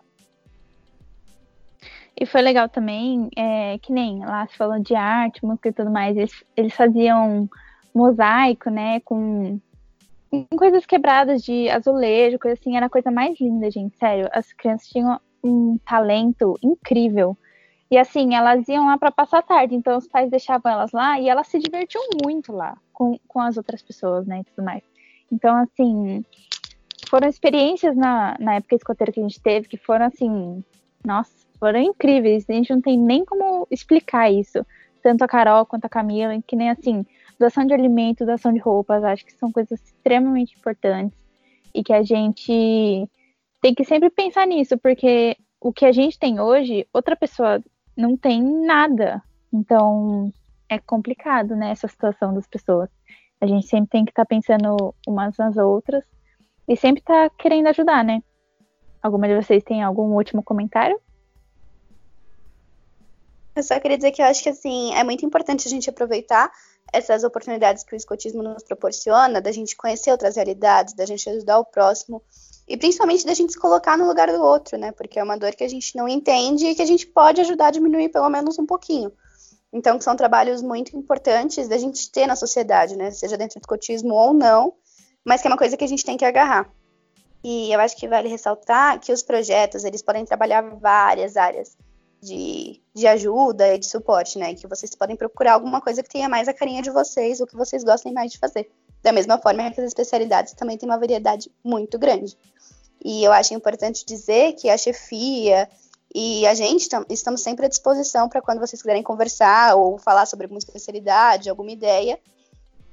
E 2.16 2.24
foi 2.26 2.42
legal 2.42 2.68
também, 2.68 3.28
é, 3.36 3.76
que 3.78 3.92
nem 3.92 4.24
lá 4.24 4.46
se 4.46 4.56
falando 4.56 4.84
de 4.84 4.94
arte, 4.94 5.44
música 5.44 5.68
e 5.68 5.72
tudo 5.72 5.90
mais, 5.90 6.16
eles, 6.16 6.44
eles 6.56 6.72
faziam 6.72 7.48
mosaico, 7.92 8.70
né, 8.70 9.00
com, 9.00 9.58
com 10.30 10.46
coisas 10.56 10.86
quebradas 10.86 11.42
de 11.42 11.68
azulejo, 11.68 12.38
coisa 12.38 12.58
assim, 12.58 12.76
era 12.76 12.86
a 12.86 12.90
coisa 12.90 13.10
mais 13.10 13.38
linda, 13.40 13.68
gente, 13.68 13.96
sério. 13.96 14.28
As 14.32 14.52
crianças 14.52 14.88
tinham 14.88 15.20
um 15.42 15.76
talento 15.84 16.56
incrível. 16.62 17.36
E 17.90 17.98
assim, 17.98 18.34
elas 18.34 18.66
iam 18.68 18.86
lá 18.86 18.96
para 18.96 19.12
passar 19.12 19.38
a 19.38 19.42
tarde, 19.42 19.74
então 19.74 19.96
os 19.98 20.08
pais 20.08 20.30
deixavam 20.30 20.70
elas 20.70 20.92
lá 20.92 21.20
e 21.20 21.28
elas 21.28 21.48
se 21.48 21.58
divertiam 21.58 22.02
muito 22.24 22.52
lá 22.52 22.76
com, 22.92 23.18
com 23.26 23.40
as 23.40 23.56
outras 23.56 23.82
pessoas, 23.82 24.26
né, 24.26 24.40
e 24.40 24.44
tudo 24.44 24.64
mais. 24.64 24.82
Então, 25.34 25.56
assim, 25.56 26.24
foram 27.08 27.28
experiências 27.28 27.96
na, 27.96 28.36
na 28.38 28.54
época 28.54 28.76
escoteira 28.76 29.10
que 29.10 29.18
a 29.18 29.22
gente 29.24 29.40
teve 29.40 29.66
que 29.68 29.76
foram 29.76 30.06
assim, 30.06 30.64
nossa, 31.04 31.32
foram 31.58 31.80
incríveis. 31.80 32.48
A 32.48 32.52
gente 32.52 32.72
não 32.72 32.80
tem 32.80 32.96
nem 32.96 33.24
como 33.24 33.66
explicar 33.68 34.30
isso. 34.30 34.64
Tanto 35.02 35.22
a 35.24 35.28
Carol 35.28 35.66
quanto 35.66 35.86
a 35.86 35.88
Camila, 35.88 36.40
que 36.46 36.54
nem 36.54 36.70
assim, 36.70 37.04
doação 37.38 37.66
de 37.66 37.74
alimento, 37.74 38.24
doação 38.24 38.52
de 38.52 38.60
roupas, 38.60 39.02
acho 39.02 39.26
que 39.26 39.32
são 39.32 39.50
coisas 39.50 39.82
extremamente 39.82 40.56
importantes 40.56 41.18
e 41.74 41.82
que 41.82 41.92
a 41.92 42.02
gente 42.04 43.08
tem 43.60 43.74
que 43.74 43.84
sempre 43.84 44.08
pensar 44.08 44.46
nisso, 44.46 44.78
porque 44.78 45.36
o 45.60 45.72
que 45.72 45.84
a 45.84 45.90
gente 45.92 46.16
tem 46.16 46.38
hoje, 46.38 46.86
outra 46.92 47.16
pessoa 47.16 47.60
não 47.96 48.16
tem 48.16 48.40
nada. 48.40 49.20
Então, 49.52 50.32
é 50.68 50.78
complicado, 50.78 51.56
né, 51.56 51.70
essa 51.70 51.88
situação 51.88 52.32
das 52.32 52.46
pessoas. 52.46 52.88
A 53.44 53.46
gente 53.46 53.66
sempre 53.66 53.90
tem 53.90 54.04
que 54.06 54.10
estar 54.10 54.24
tá 54.24 54.26
pensando 54.26 54.94
umas 55.06 55.36
nas 55.36 55.58
outras 55.58 56.02
e 56.66 56.74
sempre 56.74 57.02
tá 57.02 57.28
querendo 57.28 57.66
ajudar, 57.66 58.02
né? 58.02 58.22
Alguma 59.02 59.28
de 59.28 59.34
vocês 59.34 59.62
tem 59.62 59.82
algum 59.82 60.14
último 60.14 60.42
comentário? 60.42 60.98
Eu 63.54 63.62
só 63.62 63.78
queria 63.78 63.98
dizer 63.98 64.12
que 64.12 64.22
eu 64.22 64.26
acho 64.26 64.42
que 64.42 64.48
assim 64.48 64.94
é 64.94 65.04
muito 65.04 65.26
importante 65.26 65.68
a 65.68 65.70
gente 65.70 65.90
aproveitar 65.90 66.50
essas 66.90 67.22
oportunidades 67.22 67.84
que 67.84 67.94
o 67.94 67.96
escotismo 67.96 68.42
nos 68.42 68.62
proporciona, 68.62 69.42
da 69.42 69.52
gente 69.52 69.76
conhecer 69.76 70.10
outras 70.10 70.36
realidades, 70.36 70.94
da 70.94 71.04
gente 71.04 71.28
ajudar 71.28 71.58
o 71.58 71.66
próximo 71.66 72.22
e 72.66 72.78
principalmente 72.78 73.26
da 73.26 73.34
gente 73.34 73.52
se 73.52 73.60
colocar 73.60 73.98
no 73.98 74.06
lugar 74.06 74.28
do 74.28 74.42
outro, 74.42 74.78
né? 74.78 74.90
Porque 74.90 75.18
é 75.18 75.22
uma 75.22 75.36
dor 75.36 75.54
que 75.54 75.64
a 75.64 75.68
gente 75.68 75.94
não 75.94 76.08
entende 76.08 76.64
e 76.64 76.74
que 76.74 76.80
a 76.80 76.86
gente 76.86 77.06
pode 77.06 77.42
ajudar 77.42 77.66
a 77.66 77.72
diminuir 77.72 78.08
pelo 78.08 78.30
menos 78.30 78.58
um 78.58 78.64
pouquinho. 78.64 79.12
Então, 79.74 80.00
são 80.00 80.14
trabalhos 80.14 80.62
muito 80.62 80.96
importantes 80.96 81.66
da 81.66 81.76
gente 81.76 82.08
ter 82.08 82.28
na 82.28 82.36
sociedade, 82.36 82.96
né? 82.96 83.10
Seja 83.10 83.36
dentro 83.36 83.58
do 83.58 83.62
escotismo 83.64 84.14
ou 84.14 84.32
não, 84.32 84.74
mas 85.24 85.40
que 85.40 85.48
é 85.48 85.50
uma 85.50 85.58
coisa 85.58 85.76
que 85.76 85.82
a 85.82 85.88
gente 85.88 86.04
tem 86.04 86.16
que 86.16 86.24
agarrar. 86.24 86.70
E 87.42 87.72
eu 87.72 87.80
acho 87.80 87.96
que 87.96 88.06
vale 88.06 88.28
ressaltar 88.28 89.00
que 89.00 89.12
os 89.12 89.20
projetos, 89.20 89.82
eles 89.82 90.00
podem 90.00 90.24
trabalhar 90.24 90.62
várias 90.76 91.36
áreas 91.36 91.76
de, 92.22 92.80
de 92.94 93.04
ajuda 93.08 93.74
e 93.74 93.78
de 93.78 93.86
suporte, 93.86 94.38
né? 94.38 94.54
Que 94.54 94.68
vocês 94.68 94.94
podem 94.94 95.16
procurar 95.16 95.54
alguma 95.54 95.80
coisa 95.80 96.04
que 96.04 96.08
tenha 96.08 96.28
mais 96.28 96.46
a 96.46 96.54
carinha 96.54 96.80
de 96.80 96.90
vocês, 96.90 97.40
o 97.40 97.46
que 97.46 97.56
vocês 97.56 97.82
gostem 97.82 98.12
mais 98.12 98.30
de 98.30 98.38
fazer. 98.38 98.70
Da 99.02 99.10
mesma 99.10 99.38
forma 99.38 99.72
que 99.72 99.80
as 99.80 99.88
especialidades 99.88 100.52
também 100.52 100.78
têm 100.78 100.88
uma 100.88 100.98
variedade 101.00 101.50
muito 101.64 101.98
grande. 101.98 102.38
E 103.04 103.24
eu 103.24 103.32
acho 103.32 103.52
importante 103.52 104.06
dizer 104.06 104.52
que 104.52 104.70
a 104.70 104.78
chefia 104.78 105.68
e 106.14 106.46
a 106.46 106.54
gente 106.54 106.88
estamos 107.10 107.42
sempre 107.42 107.66
à 107.66 107.68
disposição 107.68 108.28
para 108.28 108.40
quando 108.40 108.60
vocês 108.60 108.80
quiserem 108.80 109.02
conversar 109.02 109.74
ou 109.74 109.98
falar 109.98 110.26
sobre 110.26 110.44
alguma 110.44 110.60
especialidade, 110.60 111.50
alguma 111.50 111.72
ideia, 111.72 112.20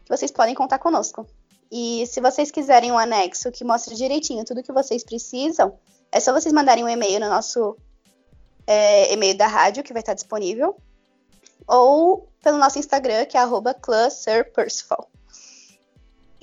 que 0.03 0.09
vocês 0.09 0.31
podem 0.31 0.55
contar 0.55 0.79
conosco. 0.79 1.27
E 1.71 2.05
se 2.07 2.19
vocês 2.19 2.49
quiserem 2.49 2.91
um 2.91 2.97
anexo 2.97 3.51
que 3.51 3.63
mostre 3.63 3.95
direitinho 3.95 4.43
tudo 4.43 4.63
que 4.63 4.73
vocês 4.73 5.03
precisam, 5.03 5.77
é 6.11 6.19
só 6.19 6.33
vocês 6.33 6.51
mandarem 6.51 6.83
um 6.83 6.89
e-mail 6.89 7.19
no 7.19 7.29
nosso 7.29 7.77
é, 8.65 9.13
e-mail 9.13 9.37
da 9.37 9.45
rádio, 9.45 9.83
que 9.83 9.93
vai 9.93 10.01
estar 10.01 10.15
disponível, 10.15 10.75
ou 11.67 12.27
pelo 12.41 12.57
nosso 12.57 12.79
Instagram, 12.79 13.25
que 13.25 13.37
é 13.37 13.39
arroba 13.39 13.75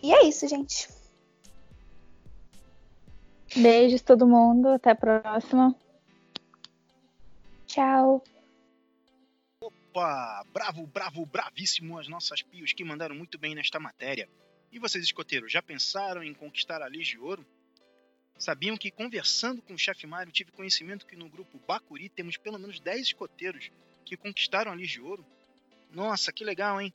E 0.01 0.15
é 0.15 0.25
isso, 0.25 0.47
gente. 0.47 0.89
Beijos 3.57 4.01
todo 4.01 4.29
mundo, 4.29 4.69
até 4.69 4.93
a 4.93 4.95
próxima. 4.95 5.75
Tchau. 7.79 8.25
Opa, 9.61 10.45
bravo, 10.53 10.85
bravo, 10.89 11.25
bravíssimo 11.25 11.97
as 11.97 12.09
nossas 12.09 12.43
pios 12.43 12.73
que 12.73 12.83
mandaram 12.83 13.15
muito 13.15 13.39
bem 13.39 13.55
nesta 13.55 13.79
matéria. 13.79 14.29
E 14.73 14.81
vocês, 14.81 15.05
escoteiros, 15.05 15.53
já 15.53 15.63
pensaram 15.63 16.25
em 16.25 16.35
conquistar 16.35 16.83
a 16.83 16.89
Liga 16.89 17.05
de 17.05 17.19
Ouro? 17.21 17.47
Sabiam 18.37 18.77
que, 18.77 18.91
conversando 18.91 19.63
com 19.63 19.75
o 19.75 19.79
chefe 19.79 20.09
Mário, 20.09 20.33
tive 20.33 20.51
conhecimento 20.51 21.07
que 21.07 21.15
no 21.15 21.29
grupo 21.29 21.57
Bacuri 21.69 22.09
temos 22.09 22.37
pelo 22.37 22.59
menos 22.59 22.81
10 22.81 23.01
escoteiros 23.01 23.71
que 24.05 24.17
conquistaram 24.17 24.73
a 24.73 24.75
Liga 24.75 24.89
de 24.89 25.01
Ouro? 25.01 25.25
Nossa, 25.93 26.33
que 26.33 26.45
legal, 26.45 26.81
hein? 26.81 26.93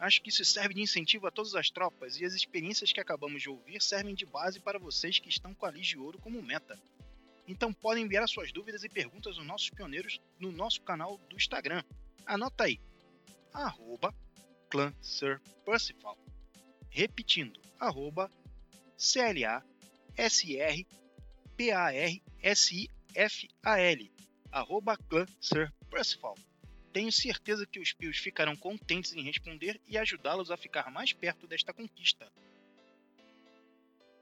Acho 0.00 0.20
que 0.20 0.30
isso 0.30 0.44
serve 0.44 0.74
de 0.74 0.82
incentivo 0.82 1.28
a 1.28 1.30
todas 1.30 1.54
as 1.54 1.70
tropas 1.70 2.20
e 2.20 2.24
as 2.24 2.34
experiências 2.34 2.92
que 2.92 3.00
acabamos 3.00 3.40
de 3.40 3.48
ouvir 3.48 3.80
servem 3.80 4.16
de 4.16 4.26
base 4.26 4.58
para 4.58 4.80
vocês 4.80 5.20
que 5.20 5.28
estão 5.28 5.54
com 5.54 5.64
a 5.64 5.70
Liga 5.70 5.86
de 5.86 5.96
Ouro 5.96 6.18
como 6.18 6.42
meta. 6.42 6.76
Então 7.46 7.72
podem 7.72 8.04
enviar 8.04 8.26
suas 8.28 8.52
dúvidas 8.52 8.84
e 8.84 8.88
perguntas 8.88 9.36
aos 9.36 9.46
nossos 9.46 9.70
pioneiros 9.70 10.20
no 10.38 10.50
nosso 10.50 10.80
canal 10.82 11.18
do 11.28 11.36
Instagram. 11.36 11.82
Anota 12.26 12.64
aí, 12.64 12.80
arroba 13.52 14.14
clã 14.70 14.94
Sir 15.00 15.40
Percival. 15.64 16.18
Repetindo, 16.88 17.60
arroba 17.78 18.30
CLA 18.96 19.62
S-R-P-A-R-S-I-F-A-L, 20.16 20.86
arroba 24.50 24.96
clã 24.96 25.26
Sir 25.40 25.72
Percival. 25.90 26.36
Tenho 26.92 27.10
certeza 27.10 27.66
que 27.66 27.80
os 27.80 27.92
pios 27.92 28.18
ficarão 28.18 28.54
contentes 28.54 29.12
em 29.12 29.22
responder 29.22 29.80
e 29.88 29.98
ajudá-los 29.98 30.52
a 30.52 30.56
ficar 30.56 30.90
mais 30.92 31.12
perto 31.12 31.46
desta 31.46 31.74
conquista. 31.74 32.32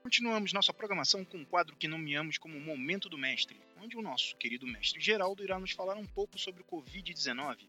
Continuamos 0.03 0.53
nossa 0.53 0.73
programação 0.73 1.25
com 1.25 1.39
um 1.39 1.45
quadro 1.45 1.77
que 1.77 1.87
nomeamos 1.87 2.37
como 2.37 2.59
Momento 2.59 3.09
do 3.09 3.17
Mestre, 3.17 3.57
onde 3.81 3.97
o 3.97 4.03
nosso 4.03 4.37
querido 4.37 4.67
mestre 4.67 5.01
Geraldo 5.01 5.45
irá 5.45 5.61
nos 5.61 5.71
falar 5.71 5.97
um 5.97 6.05
pouco 6.05 6.37
sobre 6.37 6.61
o 6.61 6.65
Covid-19, 6.65 7.69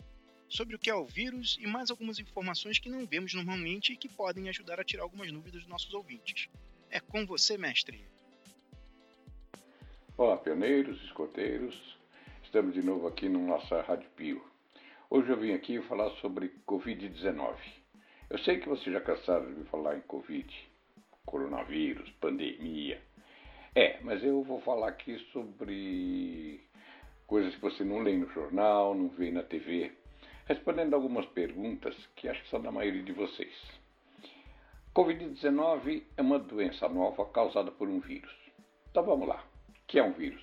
sobre 0.49 0.75
o 0.75 0.79
que 0.79 0.89
é 0.89 0.95
o 0.95 1.05
vírus 1.05 1.59
e 1.61 1.67
mais 1.67 1.91
algumas 1.91 2.17
informações 2.17 2.79
que 2.79 2.89
não 2.89 3.05
vemos 3.05 3.35
normalmente 3.35 3.93
e 3.93 3.95
que 3.95 4.09
podem 4.09 4.49
ajudar 4.49 4.79
a 4.79 4.83
tirar 4.83 5.03
algumas 5.03 5.31
dúvidas 5.31 5.61
dos 5.61 5.69
nossos 5.69 5.93
ouvintes. 5.93 6.49
É 6.89 6.99
com 6.99 7.23
você, 7.23 7.55
mestre. 7.55 8.03
Olá, 10.17 10.35
pioneiros, 10.35 10.99
escoteiros. 11.03 11.75
Estamos 12.43 12.73
de 12.73 12.81
novo 12.81 13.07
aqui 13.07 13.29
no 13.29 13.45
nossa 13.45 13.79
Rádio 13.83 14.09
Pio. 14.15 14.43
Hoje 15.07 15.29
eu 15.29 15.39
vim 15.39 15.53
aqui 15.53 15.79
falar 15.83 16.09
sobre 16.15 16.51
Covid-19. 16.67 17.55
Eu 18.27 18.39
sei 18.39 18.59
que 18.59 18.67
vocês 18.67 18.91
já 18.91 18.99
cansaram 18.99 19.45
de 19.45 19.59
me 19.59 19.65
falar 19.65 19.97
em 19.97 20.01
Covid, 20.01 20.72
coronavírus, 21.25 22.09
pandemia. 22.21 23.01
É, 23.75 23.99
mas 24.01 24.23
eu 24.23 24.43
vou 24.43 24.61
falar 24.61 24.89
aqui 24.89 25.17
sobre 25.31 26.61
coisas 27.25 27.53
que 27.55 27.61
você 27.61 27.83
não 27.83 27.99
lê 27.99 28.15
no 28.15 28.29
jornal, 28.29 28.93
não 28.93 29.09
vê 29.09 29.31
na 29.31 29.43
TV, 29.43 29.91
respondendo 30.45 30.93
algumas 30.93 31.25
perguntas 31.27 31.95
que 32.15 32.29
acho 32.29 32.43
que 32.43 32.49
são 32.49 32.61
da 32.61 32.71
maioria 32.71 33.03
de 33.03 33.11
vocês. 33.11 33.53
Covid-19 34.95 36.03
é 36.15 36.21
uma 36.21 36.37
doença 36.37 36.87
nova 36.87 37.25
causada 37.25 37.71
por 37.71 37.87
um 37.87 37.99
vírus. 37.99 38.33
Então 38.91 39.03
vamos 39.03 39.27
lá 39.27 39.43
que 39.93 39.99
é 39.99 40.03
um 40.03 40.13
vírus? 40.13 40.41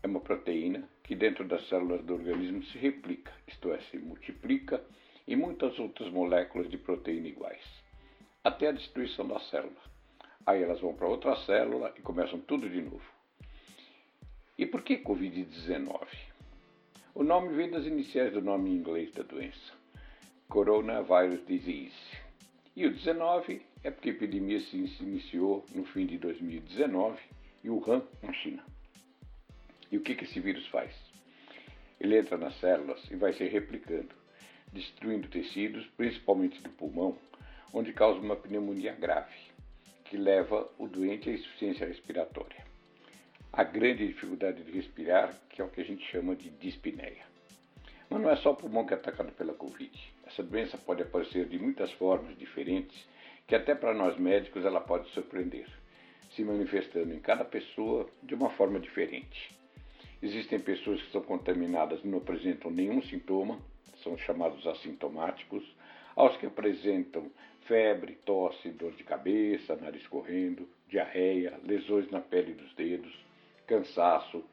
É 0.00 0.06
uma 0.06 0.20
proteína 0.20 0.88
que 1.02 1.16
dentro 1.16 1.44
das 1.44 1.68
células 1.68 2.04
do 2.04 2.14
organismo 2.14 2.62
se 2.66 2.78
replica, 2.78 3.32
isto 3.48 3.72
é, 3.72 3.80
se 3.90 3.98
multiplica, 3.98 4.80
e 5.26 5.34
muitas 5.34 5.76
outras 5.80 6.08
moléculas 6.12 6.70
de 6.70 6.78
proteína 6.78 7.26
iguais, 7.26 7.64
até 8.44 8.68
a 8.68 8.72
destruição 8.72 9.26
da 9.26 9.40
célula. 9.40 9.82
Aí 10.46 10.62
elas 10.62 10.80
vão 10.80 10.94
para 10.94 11.08
outra 11.08 11.34
célula 11.46 11.94
e 11.96 12.02
começam 12.02 12.38
tudo 12.40 12.68
de 12.68 12.82
novo. 12.82 13.02
E 14.58 14.66
por 14.66 14.82
que 14.82 14.98
Covid-19? 14.98 16.06
O 17.14 17.24
nome 17.24 17.54
vem 17.54 17.70
das 17.70 17.86
iniciais 17.86 18.34
do 18.34 18.42
nome 18.42 18.70
em 18.70 18.74
inglês 18.74 19.10
da 19.12 19.22
doença, 19.22 19.72
Coronavirus 20.48 21.46
Disease. 21.46 22.24
E 22.76 22.86
o 22.86 22.92
19 22.92 23.62
é 23.82 23.90
porque 23.90 24.10
a 24.10 24.12
epidemia 24.12 24.60
se 24.60 24.76
iniciou 24.76 25.64
no 25.74 25.84
fim 25.86 26.06
de 26.06 26.18
2019 26.18 27.18
e 27.62 27.70
Wuhan, 27.70 28.02
na 28.22 28.32
China. 28.32 28.62
E 29.90 29.96
o 29.96 30.02
que, 30.02 30.14
que 30.14 30.24
esse 30.24 30.40
vírus 30.40 30.66
faz? 30.66 30.92
Ele 31.98 32.18
entra 32.18 32.36
nas 32.36 32.58
células 32.60 33.00
e 33.10 33.16
vai 33.16 33.32
se 33.32 33.44
replicando, 33.44 34.14
destruindo 34.72 35.28
tecidos, 35.28 35.86
principalmente 35.96 36.60
do 36.60 36.68
pulmão, 36.70 37.16
onde 37.74 37.92
causa 37.92 38.20
uma 38.20 38.36
pneumonia 38.36 38.92
grave, 38.92 39.34
que 40.04 40.16
leva 40.16 40.70
o 40.78 40.86
doente 40.86 41.28
à 41.28 41.32
insuficiência 41.32 41.84
respiratória. 41.84 42.64
A 43.52 43.64
grande 43.64 44.06
dificuldade 44.06 44.62
de 44.62 44.70
respirar, 44.70 45.34
que 45.50 45.60
é 45.60 45.64
o 45.64 45.68
que 45.68 45.80
a 45.80 45.84
gente 45.84 46.04
chama 46.06 46.36
de 46.36 46.50
dispneia. 46.50 47.24
Mas 48.08 48.22
não 48.22 48.30
é 48.30 48.36
só 48.36 48.52
o 48.52 48.56
pulmão 48.56 48.86
que 48.86 48.94
é 48.94 48.96
atacado 48.96 49.32
pela 49.32 49.54
Covid. 49.54 49.90
Essa 50.24 50.42
doença 50.42 50.78
pode 50.78 51.02
aparecer 51.02 51.46
de 51.48 51.58
muitas 51.58 51.90
formas 51.92 52.38
diferentes, 52.38 52.96
que 53.46 53.56
até 53.56 53.74
para 53.74 53.92
nós 53.92 54.16
médicos 54.18 54.64
ela 54.64 54.80
pode 54.80 55.08
surpreender, 55.10 55.66
se 56.30 56.44
manifestando 56.44 57.12
em 57.12 57.18
cada 57.18 57.44
pessoa 57.44 58.08
de 58.22 58.34
uma 58.36 58.50
forma 58.50 58.78
diferente. 58.78 59.50
Existem 60.22 60.60
pessoas 60.60 61.02
que 61.02 61.10
são 61.10 61.22
contaminadas 61.22 62.00
e 62.04 62.06
não 62.06 62.18
apresentam 62.18 62.70
nenhum 62.70 63.02
sintoma, 63.02 63.58
são 64.04 64.16
chamados 64.18 64.64
assintomáticos, 64.66 65.64
aos 66.14 66.36
que 66.36 66.46
apresentam 66.46 67.28
febre, 67.62 68.12
tosse, 68.24 68.68
dor 68.68 68.92
de 68.92 69.02
cabeça, 69.02 69.74
nariz 69.74 70.06
correndo, 70.06 70.68
diarreia, 70.88 71.58
lesões 71.64 72.08
na 72.10 72.20
pele 72.20 72.52
dos 72.52 72.72
dedos, 72.74 73.12
cansaço, 73.66 74.44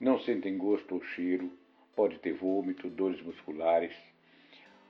não 0.00 0.18
sentem 0.20 0.56
gosto 0.56 0.94
ou 0.94 1.02
cheiro, 1.02 1.50
pode 1.94 2.18
ter 2.20 2.32
vômito, 2.32 2.88
dores 2.88 3.20
musculares, 3.20 3.92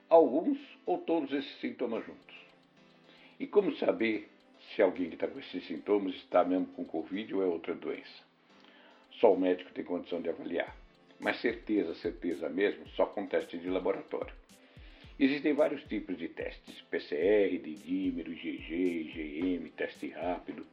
alguns 0.07 0.57
ou 0.85 0.99
todos 0.99 1.31
esses 1.33 1.59
sintomas 1.59 2.05
juntos. 2.05 2.35
E 3.39 3.47
como 3.47 3.75
saber 3.75 4.29
se 4.73 4.81
alguém 4.81 5.09
que 5.09 5.15
está 5.15 5.27
com 5.27 5.39
esses 5.39 5.65
sintomas 5.67 6.15
está 6.15 6.43
mesmo 6.45 6.67
com 6.67 6.85
Covid 6.85 7.33
ou 7.33 7.43
é 7.43 7.45
outra 7.45 7.73
doença? 7.73 8.23
Só 9.19 9.33
o 9.33 9.39
médico 9.39 9.73
tem 9.73 9.83
condição 9.83 10.21
de 10.21 10.29
avaliar. 10.29 10.82
Mas 11.19 11.39
certeza, 11.39 11.95
certeza 11.95 12.49
mesmo, 12.49 12.87
só 12.89 13.05
com 13.05 13.27
teste 13.27 13.57
de 13.57 13.69
laboratório. 13.69 14.33
Existem 15.19 15.53
vários 15.53 15.83
tipos 15.83 16.17
de 16.17 16.27
testes: 16.27 16.81
PCR, 16.89 17.57
dímero, 17.57 18.31
IgG, 18.33 18.73
IgM, 18.73 19.69
teste 19.69 20.09
rápido. 20.09 20.65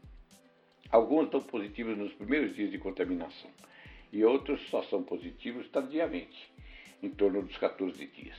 Alguns 0.90 1.30
dão 1.30 1.40
positivos 1.40 1.96
nos 1.96 2.12
primeiros 2.14 2.56
dias 2.56 2.70
de 2.70 2.78
contaminação 2.78 3.50
e 4.12 4.24
outros 4.24 4.60
só 4.68 4.82
são 4.84 5.02
positivos 5.02 5.68
tardiamente, 5.68 6.50
em 7.02 7.10
torno 7.10 7.42
dos 7.42 7.56
14 7.56 8.06
dias. 8.06 8.36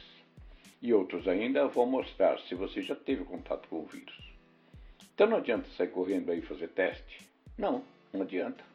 E 0.81 0.93
outros 0.93 1.27
ainda 1.27 1.67
vão 1.67 1.85
mostrar 1.85 2.39
se 2.39 2.55
você 2.55 2.81
já 2.81 2.95
teve 2.95 3.23
contato 3.23 3.67
com 3.69 3.81
o 3.81 3.85
vírus. 3.85 4.17
Então 5.13 5.27
não 5.27 5.37
adianta 5.37 5.69
sair 5.77 5.89
correndo 5.89 6.31
aí 6.31 6.41
fazer 6.41 6.69
teste? 6.69 7.29
Não, 7.57 7.83
não 8.11 8.23
adianta. 8.23 8.70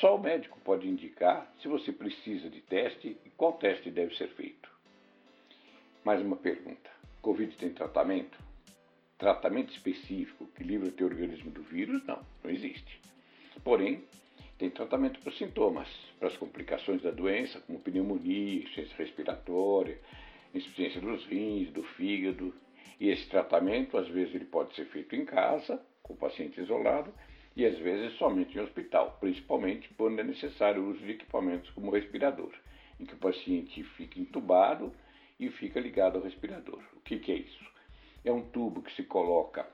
Só 0.00 0.14
o 0.14 0.22
médico 0.22 0.60
pode 0.60 0.86
indicar 0.86 1.50
se 1.60 1.66
você 1.66 1.90
precisa 1.90 2.48
de 2.48 2.60
teste 2.60 3.16
e 3.24 3.30
qual 3.30 3.54
teste 3.54 3.90
deve 3.90 4.14
ser 4.16 4.28
feito. 4.28 4.70
Mais 6.04 6.20
uma 6.20 6.36
pergunta: 6.36 6.90
Covid 7.20 7.56
tem 7.56 7.70
tratamento? 7.70 8.38
Tratamento 9.16 9.72
específico 9.72 10.46
que 10.54 10.62
livra 10.62 10.88
o 10.88 10.92
teu 10.92 11.06
organismo 11.06 11.50
do 11.50 11.62
vírus? 11.62 12.04
Não, 12.06 12.22
não 12.44 12.50
existe. 12.50 13.00
Porém, 13.64 14.04
tem 14.58 14.70
tratamento 14.70 15.18
para 15.20 15.30
os 15.30 15.38
sintomas, 15.38 15.88
para 16.18 16.28
as 16.28 16.36
complicações 16.36 17.02
da 17.02 17.10
doença, 17.10 17.60
como 17.60 17.80
pneumonia, 17.80 18.60
insuficiência 18.60 18.96
respiratória, 18.96 19.98
insuficiência 20.54 21.00
dos 21.00 21.24
rins, 21.26 21.72
do 21.72 21.82
fígado. 21.82 22.54
E 23.00 23.08
esse 23.08 23.28
tratamento, 23.28 23.96
às 23.96 24.06
vezes, 24.08 24.34
ele 24.34 24.44
pode 24.44 24.74
ser 24.74 24.84
feito 24.86 25.16
em 25.16 25.24
casa, 25.24 25.80
com 26.02 26.12
o 26.12 26.16
paciente 26.16 26.60
isolado, 26.60 27.12
e 27.58 27.66
às 27.66 27.76
vezes 27.80 28.16
somente 28.18 28.56
em 28.56 28.60
hospital, 28.60 29.18
principalmente 29.18 29.92
quando 29.94 30.20
é 30.20 30.22
necessário 30.22 30.80
o 30.80 30.90
uso 30.90 31.00
de 31.00 31.10
equipamentos 31.10 31.68
como 31.70 31.90
respirador, 31.90 32.52
em 33.00 33.04
que 33.04 33.14
o 33.14 33.18
paciente 33.18 33.82
fica 33.82 34.20
entubado 34.20 34.94
e 35.40 35.50
fica 35.50 35.80
ligado 35.80 36.18
ao 36.18 36.22
respirador. 36.22 36.80
O 36.94 37.00
que, 37.00 37.18
que 37.18 37.32
é 37.32 37.34
isso? 37.34 37.64
É 38.24 38.30
um 38.30 38.48
tubo 38.50 38.80
que 38.80 38.94
se 38.94 39.02
coloca, 39.02 39.68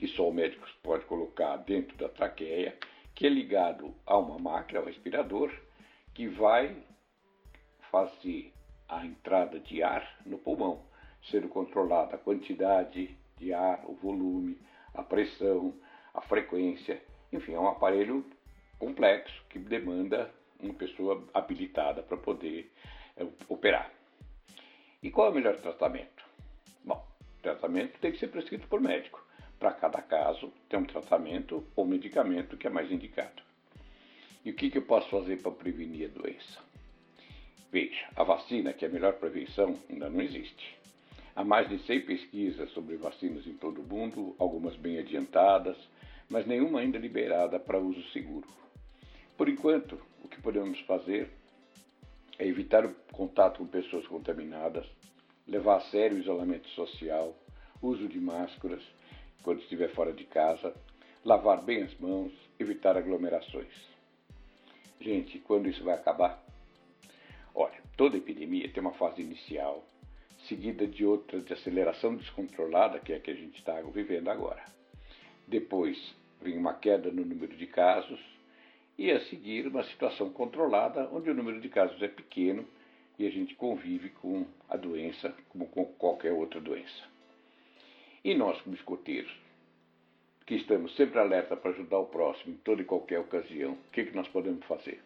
e 0.00 0.08
só 0.08 0.26
o 0.26 0.32
médico 0.32 0.66
pode 0.82 1.04
colocar 1.04 1.58
dentro 1.58 1.94
da 1.98 2.08
traqueia, 2.08 2.74
que 3.14 3.26
é 3.26 3.28
ligado 3.28 3.94
a 4.06 4.16
uma 4.16 4.38
máquina, 4.38 4.80
ao 4.80 4.86
respirador, 4.86 5.52
que 6.14 6.26
vai 6.28 6.82
fazer 7.90 8.54
a 8.88 9.04
entrada 9.04 9.60
de 9.60 9.82
ar 9.82 10.18
no 10.24 10.38
pulmão, 10.38 10.82
sendo 11.30 11.48
controlada 11.50 12.16
a 12.16 12.18
quantidade 12.18 13.14
de 13.36 13.52
ar, 13.52 13.84
o 13.86 13.94
volume, 13.96 14.58
a 14.94 15.02
pressão, 15.02 15.74
a 16.16 16.22
frequência, 16.22 17.00
enfim, 17.30 17.52
é 17.52 17.60
um 17.60 17.68
aparelho 17.68 18.24
complexo 18.78 19.44
que 19.50 19.58
demanda 19.58 20.32
uma 20.58 20.72
pessoa 20.72 21.22
habilitada 21.34 22.02
para 22.02 22.16
poder 22.16 22.72
é, 23.16 23.26
operar. 23.48 23.90
E 25.02 25.10
qual 25.10 25.28
é 25.28 25.30
o 25.30 25.34
melhor 25.34 25.56
tratamento? 25.56 26.24
Bom, 26.82 27.06
tratamento 27.42 27.98
tem 28.00 28.12
que 28.12 28.18
ser 28.18 28.28
prescrito 28.28 28.66
por 28.66 28.80
médico. 28.80 29.24
Para 29.58 29.72
cada 29.72 30.00
caso, 30.00 30.52
tem 30.68 30.80
um 30.80 30.84
tratamento 30.84 31.64
ou 31.76 31.84
medicamento 31.84 32.56
que 32.56 32.66
é 32.66 32.70
mais 32.70 32.90
indicado. 32.90 33.42
E 34.44 34.50
o 34.50 34.54
que, 34.54 34.70
que 34.70 34.78
eu 34.78 34.82
posso 34.82 35.08
fazer 35.10 35.42
para 35.42 35.50
prevenir 35.50 36.10
a 36.10 36.18
doença? 36.18 36.60
Veja, 37.70 38.06
a 38.14 38.24
vacina, 38.24 38.72
que 38.72 38.84
é 38.84 38.88
a 38.88 38.90
melhor 38.90 39.14
prevenção, 39.14 39.78
ainda 39.90 40.08
não 40.08 40.20
existe. 40.22 40.75
Há 41.36 41.44
mais 41.44 41.68
de 41.68 41.78
100 41.80 42.00
pesquisas 42.06 42.70
sobre 42.70 42.96
vacinas 42.96 43.46
em 43.46 43.52
todo 43.52 43.82
o 43.82 43.86
mundo, 43.86 44.34
algumas 44.38 44.74
bem 44.74 44.98
adiantadas, 44.98 45.76
mas 46.30 46.46
nenhuma 46.46 46.80
ainda 46.80 46.98
liberada 46.98 47.60
para 47.60 47.78
uso 47.78 48.02
seguro. 48.08 48.48
Por 49.36 49.46
enquanto, 49.46 50.00
o 50.24 50.28
que 50.28 50.40
podemos 50.40 50.80
fazer 50.86 51.30
é 52.38 52.46
evitar 52.46 52.86
o 52.86 52.94
contato 53.12 53.58
com 53.58 53.66
pessoas 53.66 54.06
contaminadas, 54.06 54.86
levar 55.46 55.76
a 55.76 55.80
sério 55.80 56.16
o 56.16 56.20
isolamento 56.20 56.68
social, 56.70 57.36
uso 57.82 58.08
de 58.08 58.18
máscaras 58.18 58.82
quando 59.42 59.60
estiver 59.60 59.90
fora 59.90 60.14
de 60.14 60.24
casa, 60.24 60.74
lavar 61.22 61.62
bem 61.62 61.82
as 61.82 61.94
mãos, 61.98 62.32
evitar 62.58 62.96
aglomerações. 62.96 63.74
Gente, 64.98 65.38
quando 65.40 65.68
isso 65.68 65.84
vai 65.84 65.96
acabar? 65.96 66.42
Olha, 67.54 67.78
toda 67.94 68.16
epidemia 68.16 68.70
tem 68.70 68.80
uma 68.80 68.94
fase 68.94 69.20
inicial, 69.20 69.84
seguida 70.48 70.86
de 70.86 71.04
outra 71.04 71.40
de 71.40 71.52
aceleração 71.52 72.16
descontrolada, 72.16 72.98
que 72.98 73.12
é 73.12 73.16
a 73.16 73.20
que 73.20 73.30
a 73.30 73.34
gente 73.34 73.58
está 73.58 73.80
vivendo 73.82 74.28
agora. 74.28 74.64
Depois 75.46 76.14
vem 76.40 76.56
uma 76.56 76.74
queda 76.74 77.10
no 77.10 77.24
número 77.24 77.56
de 77.56 77.66
casos 77.66 78.20
e 78.98 79.10
a 79.10 79.20
seguir 79.26 79.66
uma 79.66 79.84
situação 79.84 80.30
controlada, 80.30 81.08
onde 81.12 81.30
o 81.30 81.34
número 81.34 81.60
de 81.60 81.68
casos 81.68 82.00
é 82.02 82.08
pequeno 82.08 82.66
e 83.18 83.26
a 83.26 83.30
gente 83.30 83.54
convive 83.54 84.10
com 84.10 84.46
a 84.68 84.76
doença 84.76 85.34
como 85.48 85.66
com 85.66 85.84
qualquer 85.84 86.32
outra 86.32 86.60
doença. 86.60 87.04
E 88.24 88.34
nós, 88.34 88.60
como 88.62 88.74
escoteiros, 88.74 89.32
que 90.44 90.54
estamos 90.54 90.94
sempre 90.96 91.18
alerta 91.18 91.56
para 91.56 91.70
ajudar 91.70 91.98
o 91.98 92.06
próximo 92.06 92.54
em 92.54 92.56
toda 92.58 92.82
e 92.82 92.84
qualquer 92.84 93.18
ocasião, 93.18 93.72
o 93.72 93.90
que, 93.92 94.04
que 94.04 94.16
nós 94.16 94.28
podemos 94.28 94.64
fazer? 94.66 95.00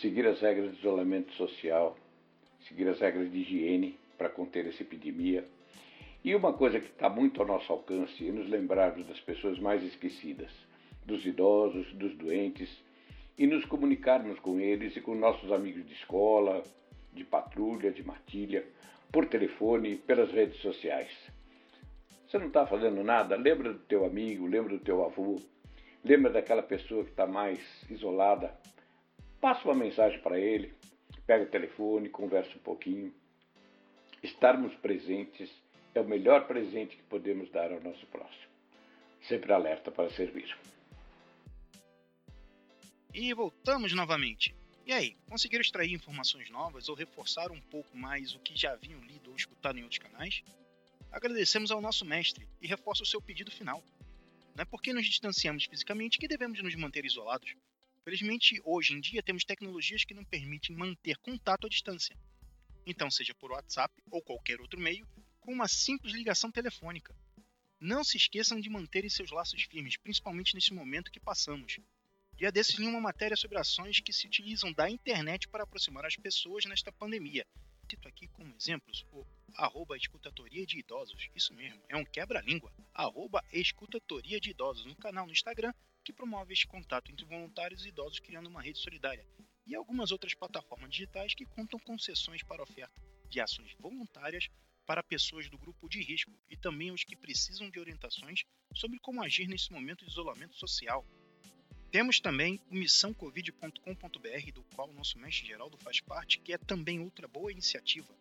Seguir 0.00 0.26
as 0.26 0.40
regras 0.40 0.72
de 0.72 0.78
isolamento 0.78 1.32
social, 1.34 1.96
seguir 2.68 2.88
as 2.88 3.00
regras 3.00 3.30
de 3.30 3.38
higiene 3.38 3.96
para 4.16 4.28
conter 4.28 4.66
essa 4.66 4.82
epidemia, 4.82 5.46
e 6.26 6.34
uma 6.34 6.52
coisa 6.52 6.80
que 6.80 6.88
está 6.88 7.08
muito 7.08 7.40
ao 7.40 7.46
nosso 7.46 7.72
alcance 7.72 8.28
é 8.28 8.32
nos 8.32 8.48
lembrarmos 8.48 9.06
das 9.06 9.20
pessoas 9.20 9.60
mais 9.60 9.82
esquecidas, 9.84 10.50
dos 11.04 11.24
idosos, 11.24 11.92
dos 11.92 12.16
doentes, 12.16 12.68
e 13.38 13.46
nos 13.46 13.64
comunicarmos 13.64 14.38
com 14.40 14.58
eles 14.58 14.96
e 14.96 15.00
com 15.00 15.14
nossos 15.14 15.52
amigos 15.52 15.86
de 15.86 15.92
escola, 15.92 16.64
de 17.12 17.22
patrulha, 17.22 17.92
de 17.92 18.02
matilha, 18.02 18.66
por 19.12 19.26
telefone, 19.26 19.96
pelas 19.96 20.32
redes 20.32 20.60
sociais. 20.60 21.10
Você 22.26 22.38
não 22.38 22.48
está 22.48 22.66
fazendo 22.66 23.04
nada? 23.04 23.36
Lembra 23.36 23.72
do 23.72 23.78
teu 23.78 24.04
amigo, 24.04 24.46
lembra 24.46 24.76
do 24.76 24.82
teu 24.82 25.04
avô, 25.04 25.40
lembra 26.04 26.32
daquela 26.32 26.62
pessoa 26.62 27.04
que 27.04 27.10
está 27.10 27.24
mais 27.24 27.60
isolada. 27.88 28.52
Passa 29.40 29.68
uma 29.68 29.74
mensagem 29.76 30.18
para 30.20 30.40
ele, 30.40 30.72
pega 31.24 31.44
o 31.44 31.48
telefone, 31.48 32.08
conversa 32.08 32.50
um 32.56 32.62
pouquinho. 32.62 33.14
Estarmos 34.22 34.74
presentes 34.76 35.50
é 35.94 36.00
o 36.00 36.08
melhor 36.08 36.46
presente 36.46 36.96
que 36.96 37.02
podemos 37.04 37.50
dar 37.50 37.72
ao 37.72 37.80
nosso 37.80 38.06
próximo. 38.06 38.46
Sempre 39.22 39.52
alerta 39.52 39.90
para 39.90 40.10
servir. 40.10 40.56
E 43.12 43.32
voltamos 43.32 43.92
novamente. 43.92 44.54
E 44.86 44.92
aí, 44.92 45.16
conseguiram 45.28 45.62
extrair 45.62 45.92
informações 45.92 46.48
novas 46.50 46.88
ou 46.88 46.94
reforçar 46.94 47.50
um 47.50 47.60
pouco 47.60 47.96
mais 47.96 48.34
o 48.34 48.38
que 48.38 48.56
já 48.56 48.72
haviam 48.72 49.00
lido 49.00 49.30
ou 49.30 49.36
escutado 49.36 49.78
em 49.78 49.82
outros 49.82 49.98
canais? 49.98 50.44
Agradecemos 51.10 51.70
ao 51.70 51.80
nosso 51.80 52.04
mestre 52.04 52.46
e 52.60 52.66
reforço 52.66 53.02
o 53.02 53.06
seu 53.06 53.20
pedido 53.20 53.50
final. 53.50 53.82
Não 54.54 54.62
é 54.62 54.64
porque 54.64 54.92
nos 54.92 55.06
distanciamos 55.06 55.64
fisicamente 55.64 56.18
que 56.18 56.28
devemos 56.28 56.62
nos 56.62 56.74
manter 56.74 57.04
isolados. 57.04 57.54
Felizmente, 58.04 58.60
hoje 58.64 58.94
em 58.94 59.00
dia 59.00 59.22
temos 59.22 59.44
tecnologias 59.44 60.04
que 60.04 60.14
nos 60.14 60.26
permitem 60.26 60.76
manter 60.76 61.16
contato 61.18 61.66
à 61.66 61.68
distância. 61.68 62.16
Então, 62.86 63.10
seja 63.10 63.34
por 63.34 63.50
WhatsApp 63.50 63.92
ou 64.10 64.22
qualquer 64.22 64.60
outro 64.60 64.80
meio, 64.80 65.06
com 65.40 65.52
uma 65.52 65.66
simples 65.66 66.14
ligação 66.14 66.52
telefônica. 66.52 67.12
Não 67.80 68.04
se 68.04 68.16
esqueçam 68.16 68.60
de 68.60 68.70
manterem 68.70 69.10
seus 69.10 69.30
laços 69.32 69.64
firmes, 69.64 69.96
principalmente 69.96 70.54
nesse 70.54 70.72
momento 70.72 71.10
que 71.10 71.18
passamos. 71.18 71.78
Dia 72.36 72.52
desses 72.52 72.76
li 72.76 72.86
uma 72.86 73.00
matéria 73.00 73.36
sobre 73.36 73.58
ações 73.58 73.98
que 73.98 74.12
se 74.12 74.26
utilizam 74.26 74.72
da 74.72 74.88
internet 74.88 75.48
para 75.48 75.64
aproximar 75.64 76.06
as 76.06 76.16
pessoas 76.16 76.64
nesta 76.64 76.92
pandemia. 76.92 77.44
Cito 77.90 78.06
aqui 78.08 78.28
como 78.28 78.54
exemplos 78.54 79.04
o 79.10 79.26
arroba 79.54 79.96
escutatoria 79.96 80.66
de 80.66 80.78
idosos, 80.78 81.28
isso 81.34 81.54
mesmo, 81.54 81.82
é 81.88 81.96
um 81.96 82.04
quebra-língua, 82.04 82.72
arroba 82.92 83.44
escutatoria 83.52 84.40
de 84.40 84.50
idosos, 84.50 84.86
um 84.86 84.94
canal 84.94 85.26
no 85.26 85.32
Instagram 85.32 85.72
que 86.04 86.12
promove 86.12 86.52
este 86.52 86.66
contato 86.66 87.10
entre 87.10 87.24
voluntários 87.24 87.84
e 87.84 87.88
idosos 87.88 88.20
criando 88.20 88.48
uma 88.48 88.62
rede 88.62 88.78
solidária, 88.78 89.26
e 89.66 89.74
algumas 89.74 90.12
outras 90.12 90.34
plataformas 90.34 90.90
digitais 90.90 91.34
que 91.34 91.44
contam 91.44 91.78
com 91.80 91.98
sessões 91.98 92.42
para 92.42 92.62
oferta 92.62 93.02
de 93.28 93.40
ações 93.40 93.74
voluntárias 93.78 94.48
para 94.86 95.02
pessoas 95.02 95.50
do 95.50 95.58
grupo 95.58 95.88
de 95.88 96.00
risco 96.00 96.32
e 96.48 96.56
também 96.56 96.92
os 96.92 97.02
que 97.02 97.16
precisam 97.16 97.68
de 97.68 97.80
orientações 97.80 98.44
sobre 98.72 98.98
como 99.00 99.22
agir 99.22 99.48
nesse 99.48 99.72
momento 99.72 100.04
de 100.04 100.10
isolamento 100.12 100.54
social. 100.54 101.04
Temos 101.90 102.20
também 102.20 102.60
o 102.70 102.74
missãocovid.com.br, 102.74 104.52
do 104.54 104.62
qual 104.74 104.88
o 104.88 104.92
nosso 104.92 105.18
mestre 105.18 105.46
Geraldo 105.46 105.76
faz 105.78 106.00
parte, 106.00 106.38
que 106.38 106.52
é 106.52 106.58
também 106.58 107.00
outra 107.00 107.26
boa 107.26 107.50
iniciativa. 107.50 108.14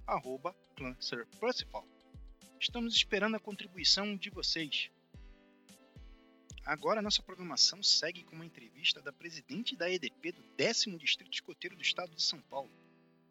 arroba 0.08 0.56
Estamos 2.60 2.96
esperando 2.96 3.36
a 3.36 3.40
contribuição 3.40 4.18
de 4.18 4.32
vocês. 4.32 4.90
Agora 6.70 7.02
nossa 7.02 7.24
programação 7.24 7.82
segue 7.82 8.24
com 8.24 8.36
uma 8.36 8.46
entrevista 8.46 9.02
da 9.02 9.12
presidente 9.12 9.76
da 9.76 9.90
EDP 9.90 10.34
do 10.34 10.44
10 10.56 11.00
Distrito 11.00 11.34
Escoteiro 11.34 11.76
do 11.76 11.82
Estado 11.82 12.14
de 12.14 12.22
São 12.22 12.40
Paulo. 12.42 12.70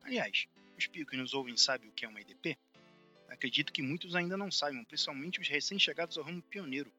Aliás, 0.03 0.49
os 0.77 0.89
pios 0.89 1.09
que 1.09 1.17
nos 1.17 1.35
ouvem 1.35 1.57
sabem 1.57 1.89
o 1.89 1.93
que 1.93 2.05
é 2.05 2.09
uma 2.09 2.21
EDP? 2.21 2.59
Acredito 3.29 3.73
que 3.73 3.81
muitos 3.81 4.17
ainda 4.17 4.37
não 4.37 4.51
saibam, 4.51 4.85
principalmente 4.85 5.41
os 5.41 5.47
recém-chegados 5.47 6.19
ao 6.19 6.25
ramo 6.25 6.43
pioneiro. 6.43 6.93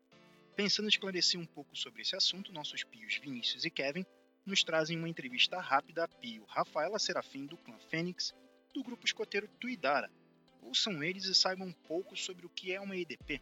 Pensando 0.55 0.85
em 0.85 0.87
esclarecer 0.87 1.37
um 1.37 1.45
pouco 1.45 1.75
sobre 1.75 2.03
esse 2.03 2.15
assunto, 2.15 2.53
nossos 2.53 2.85
pios 2.85 3.17
Vinícius 3.17 3.65
e 3.65 3.69
Kevin 3.69 4.05
nos 4.45 4.63
trazem 4.63 4.97
uma 4.97 5.09
entrevista 5.09 5.59
rápida 5.59 6.05
a 6.05 6.07
pio 6.07 6.45
Rafaela 6.45 6.99
Serafim 6.99 7.47
do 7.47 7.57
clã 7.57 7.77
Fênix, 7.89 8.33
do 8.73 8.81
grupo 8.81 9.05
escoteiro 9.05 9.49
Tuidara. 9.59 10.09
Ouçam 10.61 11.03
eles 11.03 11.25
e 11.25 11.35
saibam 11.35 11.67
um 11.67 11.73
pouco 11.73 12.15
sobre 12.15 12.45
o 12.45 12.49
que 12.49 12.71
é 12.71 12.79
uma 12.79 12.95
EDP. 12.95 13.41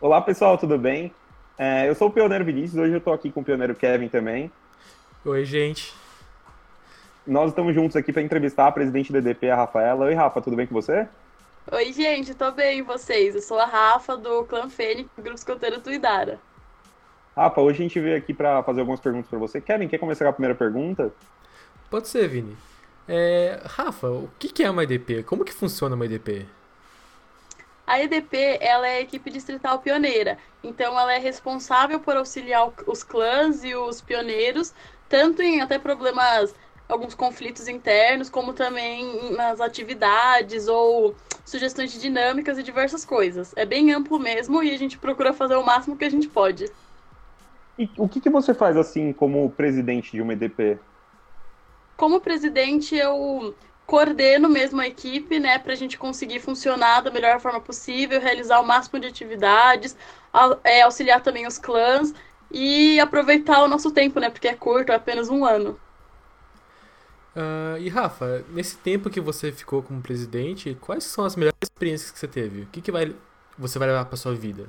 Olá 0.00 0.20
pessoal, 0.20 0.58
tudo 0.58 0.76
bem? 0.76 1.14
É, 1.56 1.88
eu 1.88 1.94
sou 1.94 2.08
o 2.08 2.10
Pioneiro 2.10 2.44
Vinícius, 2.44 2.76
hoje 2.76 2.92
eu 2.92 2.98
estou 2.98 3.12
aqui 3.12 3.30
com 3.30 3.40
o 3.40 3.44
Pioneiro 3.44 3.74
Kevin 3.74 4.08
também. 4.08 4.50
Oi, 5.24 5.44
gente. 5.44 5.94
Nós 7.26 7.50
estamos 7.50 7.74
juntos 7.74 7.96
aqui 7.96 8.12
para 8.12 8.20
entrevistar 8.20 8.66
a 8.66 8.72
presidente 8.72 9.12
do 9.12 9.18
EDP, 9.18 9.48
a 9.50 9.56
Rafaela. 9.56 10.04
Oi, 10.06 10.14
Rafa, 10.14 10.42
tudo 10.42 10.56
bem 10.56 10.66
com 10.66 10.74
você? 10.74 11.08
Oi, 11.70 11.92
gente, 11.92 12.34
tô 12.34 12.50
bem 12.50 12.80
e 12.80 12.82
vocês? 12.82 13.34
Eu 13.34 13.40
sou 13.40 13.58
a 13.58 13.64
Rafa, 13.64 14.16
do 14.16 14.44
Clã 14.44 14.68
Fênix, 14.68 15.08
do 15.16 15.22
Grupo 15.22 15.38
Escoteiro 15.38 15.80
Tuidara. 15.80 16.38
Rafa, 17.34 17.60
hoje 17.60 17.78
a 17.78 17.82
gente 17.82 18.00
veio 18.00 18.16
aqui 18.16 18.34
para 18.34 18.62
fazer 18.64 18.80
algumas 18.80 19.00
perguntas 19.00 19.30
para 19.30 19.38
você. 19.38 19.60
Kevin, 19.60 19.88
quer 19.88 19.98
começar 19.98 20.24
com 20.24 20.30
a 20.30 20.34
primeira 20.34 20.54
pergunta? 20.56 21.14
Pode 21.88 22.08
ser, 22.08 22.28
Vini. 22.28 22.56
É, 23.08 23.60
Rafa, 23.64 24.08
o 24.08 24.28
que 24.38 24.62
é 24.62 24.68
uma 24.68 24.82
EDP? 24.82 25.22
Como 25.22 25.44
que 25.44 25.52
funciona 25.52 25.94
uma 25.94 26.04
EDP? 26.04 26.46
A 27.86 28.00
EDP 28.00 28.58
ela 28.60 28.88
é 28.88 28.96
a 28.96 29.00
equipe 29.02 29.30
distrital 29.30 29.78
pioneira, 29.78 30.38
então 30.62 30.98
ela 30.98 31.14
é 31.14 31.18
responsável 31.18 32.00
por 32.00 32.16
auxiliar 32.16 32.72
os 32.86 33.02
clãs 33.02 33.62
e 33.62 33.74
os 33.74 34.00
pioneiros, 34.00 34.72
tanto 35.08 35.42
em 35.42 35.60
até 35.60 35.78
problemas, 35.78 36.54
alguns 36.88 37.14
conflitos 37.14 37.68
internos, 37.68 38.30
como 38.30 38.54
também 38.54 39.32
nas 39.32 39.60
atividades 39.60 40.66
ou 40.66 41.14
sugestões 41.44 41.92
de 41.92 42.00
dinâmicas 42.00 42.56
e 42.56 42.62
diversas 42.62 43.04
coisas. 43.04 43.52
É 43.54 43.66
bem 43.66 43.92
amplo 43.92 44.18
mesmo 44.18 44.62
e 44.62 44.70
a 44.72 44.78
gente 44.78 44.98
procura 44.98 45.34
fazer 45.34 45.56
o 45.56 45.64
máximo 45.64 45.96
que 45.96 46.04
a 46.06 46.10
gente 46.10 46.28
pode. 46.28 46.70
E 47.78 47.90
o 47.98 48.08
que, 48.08 48.20
que 48.20 48.30
você 48.30 48.54
faz 48.54 48.76
assim 48.76 49.12
como 49.12 49.50
presidente 49.50 50.12
de 50.12 50.22
uma 50.22 50.32
EDP? 50.32 50.78
Como 51.96 52.20
presidente, 52.20 52.96
eu 52.96 53.54
coordeno 53.86 54.48
mesmo 54.48 54.80
a 54.80 54.86
equipe, 54.86 55.38
né, 55.38 55.58
para 55.58 55.72
a 55.72 55.76
gente 55.76 55.98
conseguir 55.98 56.40
funcionar 56.40 57.02
da 57.02 57.10
melhor 57.10 57.40
forma 57.40 57.60
possível, 57.60 58.20
realizar 58.20 58.60
o 58.60 58.66
máximo 58.66 58.98
de 58.98 59.06
atividades, 59.06 59.96
é, 60.62 60.82
auxiliar 60.82 61.20
também 61.20 61.46
os 61.46 61.58
clãs 61.58 62.14
e 62.50 62.98
aproveitar 63.00 63.62
o 63.62 63.68
nosso 63.68 63.90
tempo, 63.90 64.18
né, 64.20 64.30
porque 64.30 64.48
é 64.48 64.54
curto, 64.54 64.92
é 64.92 64.94
apenas 64.94 65.28
um 65.28 65.44
ano. 65.44 65.78
Uh, 67.36 67.76
e 67.80 67.88
Rafa, 67.88 68.44
nesse 68.50 68.76
tempo 68.76 69.10
que 69.10 69.20
você 69.20 69.50
ficou 69.50 69.82
como 69.82 70.00
presidente, 70.00 70.76
quais 70.80 71.02
são 71.04 71.24
as 71.24 71.34
melhores 71.34 71.58
experiências 71.64 72.12
que 72.12 72.18
você 72.18 72.28
teve? 72.28 72.62
O 72.62 72.66
que, 72.66 72.80
que 72.80 72.92
vai, 72.92 73.14
você 73.58 73.78
vai 73.78 73.88
levar 73.88 74.04
para 74.04 74.16
sua 74.16 74.34
vida? 74.34 74.68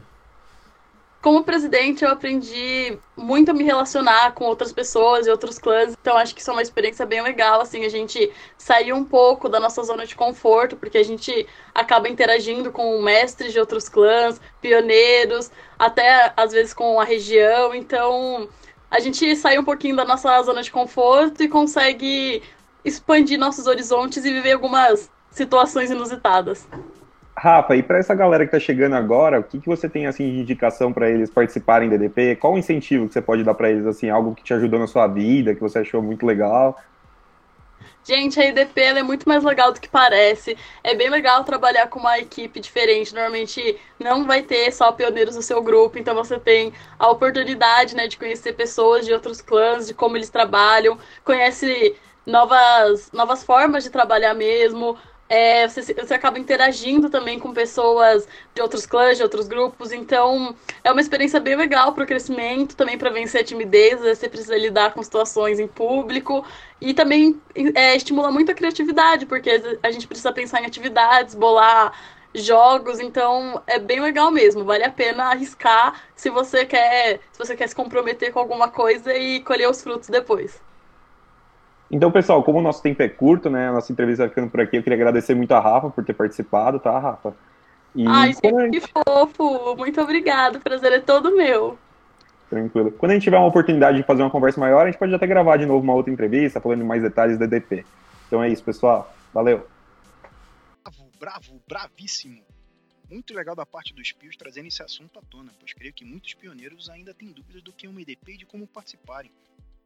Como 1.26 1.44
presidente, 1.44 2.04
eu 2.04 2.12
aprendi 2.12 3.00
muito 3.18 3.50
a 3.50 3.54
me 3.56 3.64
relacionar 3.64 4.34
com 4.34 4.46
outras 4.46 4.72
pessoas 4.72 5.26
e 5.26 5.32
outros 5.32 5.58
clãs, 5.58 5.98
então 6.00 6.16
acho 6.16 6.36
que 6.36 6.40
isso 6.40 6.52
é 6.52 6.54
uma 6.54 6.62
experiência 6.62 7.04
bem 7.04 7.20
legal, 7.20 7.62
assim, 7.62 7.84
a 7.84 7.90
gente 7.90 8.32
sair 8.60 8.94
um 8.94 9.04
pouco 9.04 9.50
da 9.50 9.60
nossa 9.60 9.82
zona 9.82 10.06
de 10.06 10.16
conforto, 10.16 10.76
porque 10.76 11.00
a 11.00 11.04
gente 11.04 11.48
acaba 11.74 12.08
interagindo 12.08 12.72
com 12.72 13.02
mestres 13.02 13.54
de 13.54 13.60
outros 13.60 13.90
clãs, 13.90 14.40
pioneiros, 14.62 15.50
até 15.80 16.32
às 16.38 16.52
vezes 16.52 16.76
com 16.76 17.00
a 17.02 17.04
região, 17.04 17.74
então 17.74 18.48
a 18.92 19.00
gente 19.00 19.36
sai 19.36 19.58
um 19.58 19.66
pouquinho 19.66 19.96
da 19.96 20.06
nossa 20.06 20.44
zona 20.44 20.62
de 20.62 20.70
conforto 20.70 21.42
e 21.42 21.48
consegue 21.48 22.44
expandir 22.84 23.40
nossos 23.40 23.66
horizontes 23.66 24.24
e 24.24 24.32
viver 24.32 24.52
algumas 24.52 25.10
situações 25.32 25.90
inusitadas. 25.90 26.68
Rafa, 27.38 27.76
e 27.76 27.84
para 27.84 27.98
essa 27.98 28.16
galera 28.16 28.46
que 28.46 28.56
está 28.56 28.66
chegando 28.66 28.96
agora, 28.96 29.40
o 29.40 29.44
que, 29.44 29.60
que 29.60 29.68
você 29.68 29.90
tem 29.90 30.08
assim 30.08 30.32
de 30.32 30.40
indicação 30.40 30.94
para 30.94 31.10
eles 31.10 31.30
participarem 31.30 31.90
da 31.90 31.96
EDP? 31.96 32.38
Qual 32.38 32.54
o 32.54 32.58
incentivo 32.58 33.08
que 33.08 33.14
você 33.14 33.22
pode 33.22 33.44
dar 33.44 33.54
para 33.54 33.70
eles 33.70 33.86
assim, 33.86 34.10
algo 34.10 34.34
que 34.34 34.44
te 34.44 34.54
ajudou 34.54 34.80
na 34.80 34.88
sua 34.88 35.06
vida, 35.06 35.54
que 35.54 35.60
você 35.60 35.80
achou 35.80 36.02
muito 36.02 36.26
legal? 36.26 36.78
Gente, 38.06 38.40
a 38.40 38.46
EDP 38.46 38.80
é 38.82 39.04
muito 39.04 39.28
mais 39.28 39.44
legal 39.44 39.74
do 39.74 39.82
que 39.82 39.90
parece. 39.90 40.56
É 40.84 40.96
bem 40.96 41.10
legal 41.10 41.44
trabalhar 41.44 41.88
com 41.88 42.00
uma 42.00 42.20
equipe 42.20 42.60
diferente. 42.60 43.14
Normalmente 43.14 43.78
não 44.00 44.26
vai 44.26 44.42
ter 44.44 44.72
só 44.72 44.92
pioneiros 44.92 45.36
no 45.36 45.42
seu 45.42 45.62
grupo, 45.62 45.98
então 45.98 46.16
você 46.16 46.40
tem 46.40 46.72
a 47.00 47.10
oportunidade 47.10 47.96
né, 47.96 48.08
de 48.08 48.18
conhecer 48.18 48.54
pessoas 48.54 49.06
de 49.06 49.12
outros 49.12 49.42
clãs, 49.42 49.88
de 49.88 49.94
como 49.94 50.16
eles 50.16 50.30
trabalham, 50.30 50.98
conhece 51.24 51.96
novas, 52.26 53.12
novas 53.12 53.44
formas 53.44 53.84
de 53.84 53.90
trabalhar 53.90 54.34
mesmo, 54.34 54.98
é, 55.28 55.68
você, 55.68 55.94
você 55.94 56.14
acaba 56.14 56.38
interagindo 56.38 57.10
também 57.10 57.40
com 57.40 57.52
pessoas 57.54 58.28
de 58.54 58.62
outros 58.62 58.86
clãs, 58.86 59.18
de 59.18 59.24
outros 59.24 59.48
grupos, 59.48 59.92
então 59.92 60.56
é 60.84 60.92
uma 60.92 61.02
experiência 61.02 61.40
bem 61.40 61.56
legal 61.56 61.94
para 61.94 62.04
o 62.04 62.08
crescimento, 62.08 62.76
também 62.76 62.98
para 62.98 63.10
vencer 63.10 63.42
a 63.42 63.44
timidez, 63.44 64.00
você 64.00 64.30
precisa 64.30 64.58
lidar 64.58 64.94
com 64.94 65.02
situações 65.02 65.60
em 65.60 65.68
público 65.68 66.46
e 66.80 66.94
também 66.94 67.42
é, 67.74 67.96
estimula 67.96 68.32
muito 68.32 68.52
a 68.52 68.56
criatividade, 68.56 69.26
porque 69.26 69.50
a 69.82 69.92
gente 69.92 70.08
precisa 70.08 70.32
pensar 70.32 70.62
em 70.62 70.66
atividades, 70.66 71.34
bolar 71.34 71.94
jogos, 72.36 73.00
então 73.00 73.64
é 73.66 73.80
bem 73.80 74.02
legal 74.02 74.30
mesmo, 74.30 74.64
vale 74.64 74.84
a 74.84 74.92
pena 74.92 75.26
arriscar 75.26 76.02
se 76.16 76.30
você 76.30 76.66
quer, 76.66 77.20
se 77.32 77.40
você 77.40 77.56
quer 77.56 77.68
se 77.68 77.76
comprometer 77.76 78.32
com 78.32 78.40
alguma 78.40 78.70
coisa 78.70 79.16
e 79.16 79.40
colher 79.42 79.70
os 79.70 79.82
frutos 79.82 80.10
depois. 80.10 80.65
Então, 81.90 82.12
pessoal, 82.12 82.44
como 82.44 82.60
o 82.60 82.62
nosso 82.62 82.82
tempo 82.82 83.02
é 83.02 83.10
curto, 83.10 83.50
né? 83.50 83.70
A 83.70 83.74
nossa 83.74 83.92
entrevista 83.92 84.24
vai 84.24 84.30
ficando 84.30 84.50
por 84.50 84.60
aqui. 84.60 84.78
Eu 84.78 84.84
queria 84.84 84.98
agradecer 84.98 85.36
muito 85.36 85.52
a 85.54 85.60
Rafa 85.60 85.90
por 85.90 86.04
ter 86.04 86.14
participado, 86.14 86.80
tá, 86.80 86.98
Rafa? 86.98 87.36
E 87.96 88.06
Ai, 88.08 88.34
gente, 88.34 88.72
que 88.72 88.82
fofo! 88.82 89.76
Muito 89.78 90.02
obrigado. 90.02 90.58
O 90.58 90.60
prazer 90.60 90.92
é 90.92 91.00
todo 91.00 91.36
meu. 91.36 91.78
Tranquilo. 92.50 92.92
Quando 92.92 93.12
a 93.12 93.14
gente 93.14 93.24
tiver 93.24 93.38
uma 93.38 93.48
oportunidade 93.48 93.98
de 93.98 94.04
fazer 94.04 94.22
uma 94.22 94.30
conversa 94.30 94.60
maior, 94.60 94.84
a 94.84 94.92
gente 94.92 95.00
pode 95.00 95.14
até 95.14 95.26
gravar 95.26 95.58
de 95.58 95.66
novo 95.66 95.84
uma 95.84 95.94
outra 95.94 96.12
entrevista, 96.12 96.60
falando 96.60 96.84
mais 96.84 97.02
detalhes 97.02 97.38
da 97.38 97.46
EDP. 97.46 97.86
Então 98.28 98.44
é 98.44 98.50
isso, 98.50 98.64
pessoal. 98.64 99.14
Valeu. 99.34 99.66
Bravo, 100.84 101.10
bravo, 101.20 101.62
bravíssimo. 101.68 102.42
Muito 103.10 103.34
legal 103.34 103.56
da 103.56 103.66
parte 103.66 103.94
dos 103.94 104.12
pios 104.12 104.36
trazendo 104.36 104.68
esse 104.68 104.82
assunto 104.82 105.20
à 105.20 105.22
tona, 105.30 105.52
pois 105.60 105.74
creio 105.74 105.94
que 105.94 106.04
muitos 106.04 106.34
pioneiros 106.34 106.90
ainda 106.90 107.14
têm 107.14 107.32
dúvidas 107.32 107.62
do 107.62 107.72
que 107.72 107.86
é 107.86 107.90
uma 107.90 108.02
EDP 108.02 108.34
e 108.34 108.38
de 108.38 108.46
como 108.46 108.66
participarem. 108.68 109.32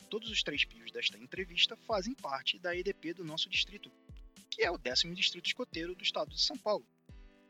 Todos 0.08 0.30
os 0.30 0.44
três 0.44 0.64
pios 0.66 0.92
desta 0.92 1.18
entrevista 1.18 1.76
fazem 1.76 2.14
parte 2.14 2.60
da 2.60 2.76
EDP 2.76 3.14
do 3.14 3.24
nosso 3.24 3.50
distrito, 3.50 3.92
que 4.50 4.64
é 4.64 4.72
o 4.72 4.78
décimo 4.78 5.16
distrito 5.16 5.48
escoteiro 5.48 5.96
do 5.96 6.04
estado 6.04 6.32
de 6.32 6.42
São 6.42 6.58
Paulo. 6.58 6.86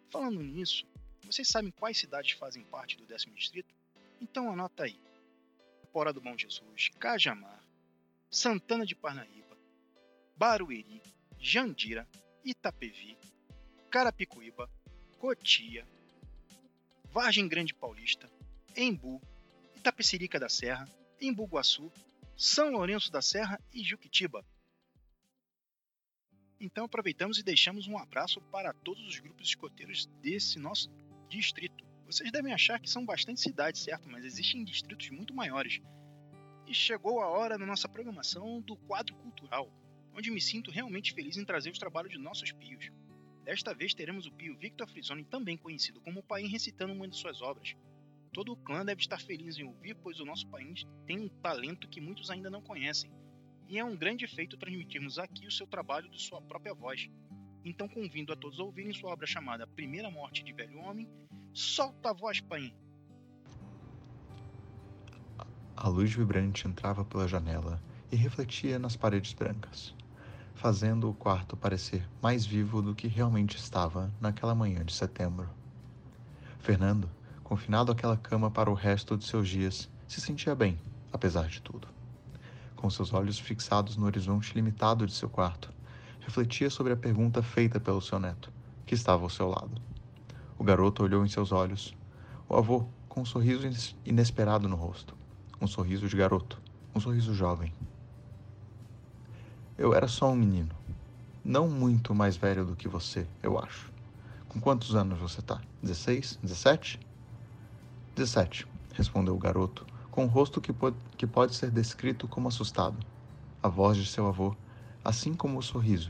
Falando 0.10 0.42
nisso, 0.42 0.86
Vocês 1.30 1.48
sabem 1.48 1.70
quais 1.70 1.98
cidades 2.00 2.32
fazem 2.32 2.64
parte 2.64 2.98
do 2.98 3.06
décimo 3.06 3.36
distrito? 3.36 3.72
Então 4.20 4.52
anota 4.52 4.84
aí. 4.84 5.00
Porá 5.94 6.12
do 6.12 6.20
Bom 6.20 6.36
Jesus, 6.36 6.90
Cajamar, 7.00 7.64
Santana 8.32 8.84
de 8.84 8.96
Parnaíba, 8.96 9.56
Barueri, 10.36 11.02
Jandira, 11.40 12.08
Itapevi, 12.44 13.16
Carapicuíba, 13.92 14.68
Cotia, 15.20 15.88
Vargem 17.12 17.48
Grande 17.48 17.76
Paulista, 17.76 18.28
Embu, 18.76 19.22
Itapecerica 19.76 20.40
da 20.40 20.50
Serra, 20.50 20.90
Embu-Guaçu, 21.22 21.92
São 22.42 22.72
Lourenço 22.72 23.12
da 23.12 23.22
Serra 23.22 23.60
e 23.74 23.84
Juquitiba. 23.84 24.46
Então 26.58 26.86
aproveitamos 26.86 27.38
e 27.38 27.44
deixamos 27.44 27.86
um 27.86 27.98
abraço 27.98 28.40
para 28.44 28.72
todos 28.72 29.06
os 29.06 29.20
grupos 29.20 29.50
escoteiros 29.50 30.06
desse 30.22 30.58
nosso 30.58 30.90
distrito. 31.28 31.84
Vocês 32.06 32.32
devem 32.32 32.54
achar 32.54 32.80
que 32.80 32.90
são 32.90 33.06
bastante 33.06 33.42
cidades, 33.42 33.82
certo? 33.82 34.08
Mas 34.08 34.24
existem 34.24 34.64
distritos 34.64 35.10
muito 35.10 35.34
maiores. 35.34 35.82
E 36.66 36.74
chegou 36.74 37.20
a 37.20 37.28
hora 37.28 37.58
na 37.58 37.66
nossa 37.66 37.90
programação 37.90 38.62
do 38.62 38.78
quadro 38.78 39.14
cultural, 39.18 39.70
onde 40.16 40.32
me 40.32 40.40
sinto 40.40 40.72
realmente 40.72 41.12
feliz 41.12 41.36
em 41.36 41.44
trazer 41.44 41.72
os 41.72 41.78
trabalhos 41.78 42.14
de 42.14 42.18
nossos 42.18 42.54
pios. 42.54 42.90
Desta 43.44 43.74
vez 43.74 43.94
teremos 43.94 44.26
o 44.26 44.32
pio 44.32 44.58
Victor 44.58 44.88
Frisoni, 44.88 45.26
também 45.26 45.58
conhecido 45.58 46.00
como 46.00 46.24
Paim, 46.24 46.48
recitando 46.48 46.94
uma 46.94 47.06
de 47.06 47.18
suas 47.18 47.42
obras. 47.42 47.76
Todo 48.32 48.54
o 48.54 48.58
clã 48.58 48.86
deve 48.86 49.02
estar 49.02 49.20
feliz 49.20 49.58
em 49.58 49.64
ouvir, 49.64 49.96
pois 49.96 50.20
o 50.20 50.26
nosso 50.26 50.48
país 50.48 50.86
tem 51.06 51.20
um 51.20 51.30
talento 51.42 51.90
que 51.90 52.02
muitos 52.02 52.30
ainda 52.30 52.50
não 52.50 52.62
conhecem. 52.62 53.12
E 53.68 53.78
é 53.78 53.84
um 53.84 53.96
grande 53.96 54.28
feito 54.28 54.58
transmitirmos 54.58 55.18
aqui 55.18 55.48
o 55.48 55.52
seu 55.52 55.68
trabalho 55.68 56.10
de 56.10 56.22
sua 56.22 56.42
própria 56.42 56.74
voz. 56.74 57.10
Então 57.64 57.88
convido 57.88 58.34
a 58.34 58.36
todos 58.36 58.60
a 58.60 58.64
ouvirem 58.64 58.94
sua 58.94 59.12
obra 59.12 59.28
chamada 59.28 59.68
Primeira 59.68 60.10
Morte 60.10 60.44
de 60.44 60.54
Velho 60.54 60.80
Homem 60.80 61.08
Solta 61.54 62.12
a 62.12 62.14
voz, 62.14 62.40
pai. 62.42 62.74
A 65.76 65.88
luz 65.88 66.14
vibrante 66.14 66.68
entrava 66.68 67.04
pela 67.04 67.28
janela 67.28 67.82
e 68.12 68.16
refletia 68.16 68.78
nas 68.78 68.96
paredes 68.96 69.34
brancas, 69.34 69.96
fazendo 70.54 71.10
o 71.10 71.14
quarto 71.14 71.58
parecer 71.58 72.08
mais 72.22 72.46
vivo 72.46 72.82
do 72.82 72.94
que 72.94 73.08
realmente 73.08 73.58
estava 73.58 74.12
naquela 74.22 74.54
manhã 74.54 74.86
de 74.86 74.94
setembro. 74.94 75.50
Fernando, 76.60 77.10
confinado 77.50 77.92
àquela 77.92 78.16
cama 78.16 78.52
para 78.52 78.70
o 78.70 78.76
resto 78.76 79.18
de 79.18 79.26
seus 79.26 79.50
dias, 79.50 79.90
se 80.08 80.22
sentia 80.22 80.54
bem, 80.54 80.78
apesar 81.12 81.48
de 81.48 81.60
tudo. 81.64 81.88
Com 82.76 82.92
seus 82.92 83.12
olhos 83.12 83.40
fixados 83.40 83.98
no 83.98 84.06
horizonte 84.06 84.54
limitado 84.54 85.08
de 85.08 85.14
seu 85.14 85.28
quarto, 85.28 85.74
refletia 86.20 86.70
sobre 86.70 86.94
a 86.94 86.96
pergunta 86.96 87.42
feita 87.42 87.80
pelo 87.80 88.04
seu 88.04 88.20
neto, 88.20 88.52
que 88.86 88.94
estava 88.94 89.24
ao 89.24 89.32
seu 89.32 89.50
lado. 89.50 89.82
O 90.60 90.64
garoto 90.64 91.02
olhou 91.02 91.26
em 91.26 91.28
seus 91.28 91.52
olhos. 91.52 91.98
O 92.48 92.56
avô, 92.56 92.86
com 93.08 93.22
um 93.22 93.26
sorriso 93.26 93.68
inesperado 94.06 94.70
no 94.70 94.76
rosto. 94.76 95.18
Um 95.60 95.66
sorriso 95.66 96.08
de 96.08 96.16
garoto. 96.16 96.62
Um 96.94 97.00
sorriso 97.00 97.34
jovem. 97.34 97.74
Eu 99.76 99.96
era 99.96 100.08
só 100.08 100.30
um 100.30 100.36
menino. 100.36 100.76
Não 101.44 101.68
muito 101.68 102.14
mais 102.14 102.38
velho 102.38 102.64
do 102.64 102.76
que 102.76 102.88
você, 102.88 103.26
eu 103.42 103.58
acho. 103.58 103.92
Com 104.48 104.62
quantos 104.62 104.94
anos 104.94 105.18
você 105.18 105.42
tá? 105.42 105.60
16? 105.82 106.38
17? 106.44 107.09
17, 108.20 108.68
respondeu 108.94 109.34
o 109.34 109.40
garoto, 109.40 109.86
com 110.12 110.26
um 110.26 110.28
rosto 110.28 110.60
que 110.60 110.74
pode, 110.74 110.98
que 111.16 111.26
pode 111.26 111.56
ser 111.56 111.72
descrito 111.72 112.28
como 112.28 112.50
assustado. 112.50 112.98
A 113.64 113.70
voz 113.70 113.96
de 113.96 114.06
seu 114.06 114.28
avô, 114.28 114.54
assim 115.06 115.34
como 115.34 115.58
o 115.58 115.64
sorriso, 115.64 116.10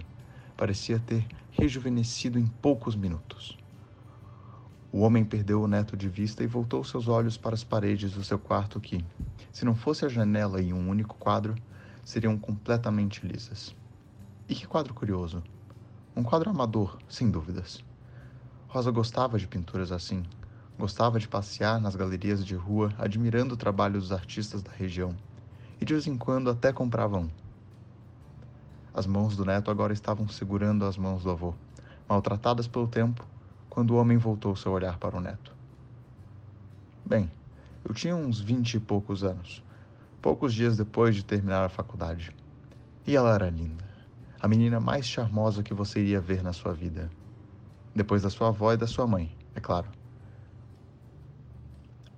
parecia 0.57 0.97
ter 0.97 1.23
rejuvenescido 1.51 2.39
em 2.39 2.47
poucos 2.47 2.95
minutos. 2.95 3.55
O 4.91 5.01
homem 5.01 5.23
perdeu 5.23 5.61
o 5.61 5.67
neto 5.67 5.95
de 5.95 6.09
vista 6.09 6.43
e 6.43 6.47
voltou 6.47 6.83
seus 6.83 7.07
olhos 7.07 7.37
para 7.37 7.53
as 7.53 7.63
paredes 7.63 8.11
do 8.13 8.23
seu 8.23 8.39
quarto 8.39 8.79
que, 8.79 9.05
se 9.51 9.63
não 9.63 9.75
fosse 9.75 10.03
a 10.03 10.09
janela 10.09 10.59
e 10.59 10.73
um 10.73 10.89
único 10.89 11.15
quadro, 11.15 11.53
seriam 12.03 12.39
completamente 12.39 13.23
lisas. 13.23 13.75
E 14.47 14.55
que 14.55 14.65
quadro 14.65 14.95
curioso! 14.95 15.43
Um 16.15 16.23
quadro 16.23 16.49
amador, 16.49 16.97
sem 17.07 17.29
dúvidas. 17.29 17.85
Rosa 18.67 18.89
gostava 18.89 19.37
de 19.37 19.45
pinturas 19.47 19.91
assim. 19.91 20.23
Gostava 20.79 21.19
de 21.19 21.27
passear 21.27 21.77
nas 21.81 21.93
galerias 21.93 22.45
de 22.45 22.55
rua, 22.55 22.93
admirando 22.97 23.53
o 23.53 23.57
trabalho 23.57 23.99
dos 23.99 24.13
artistas 24.13 24.63
da 24.63 24.71
região. 24.71 25.13
E 25.81 25.83
de 25.83 25.91
vez 25.91 26.07
em 26.07 26.15
quando 26.15 26.49
até 26.49 26.71
comprava 26.71 27.17
um. 27.17 27.29
As 28.93 29.05
mãos 29.05 29.35
do 29.35 29.43
neto 29.43 29.69
agora 29.69 29.91
estavam 29.91 30.29
segurando 30.29 30.85
as 30.85 30.95
mãos 30.95 31.21
do 31.21 31.31
avô. 31.31 31.53
Maltratadas 32.07 32.65
pelo 32.65 32.87
tempo, 32.87 33.27
quando 33.69 33.91
o 33.91 33.97
homem 33.97 34.17
voltou 34.17 34.55
seu 34.55 34.71
olhar 34.71 34.97
para 34.97 35.17
o 35.17 35.19
neto. 35.19 35.53
Bem, 37.05 37.29
eu 37.83 37.93
tinha 37.93 38.15
uns 38.15 38.39
vinte 38.39 38.75
e 38.75 38.79
poucos 38.79 39.21
anos, 39.21 39.61
poucos 40.21 40.53
dias 40.53 40.77
depois 40.77 41.13
de 41.13 41.25
terminar 41.25 41.65
a 41.65 41.69
faculdade. 41.69 42.33
E 43.05 43.17
ela 43.17 43.35
era 43.35 43.49
linda, 43.49 43.83
a 44.39 44.47
menina 44.47 44.79
mais 44.79 45.05
charmosa 45.05 45.61
que 45.61 45.73
você 45.73 45.99
iria 45.99 46.21
ver 46.21 46.41
na 46.41 46.53
sua 46.53 46.71
vida. 46.71 47.11
Depois 47.93 48.21
da 48.21 48.29
sua 48.29 48.47
avó 48.47 48.71
e 48.71 48.77
da 48.77 48.87
sua 48.87 49.05
mãe, 49.05 49.35
é 49.53 49.59
claro. 49.59 49.98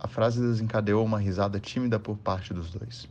A 0.01 0.07
frase 0.09 0.41
desencadeou 0.41 1.05
uma 1.05 1.19
risada 1.19 1.61
tímida 1.61 1.97
por 1.97 2.17
parte 2.17 2.53
dos 2.53 2.71
dois. 2.71 3.07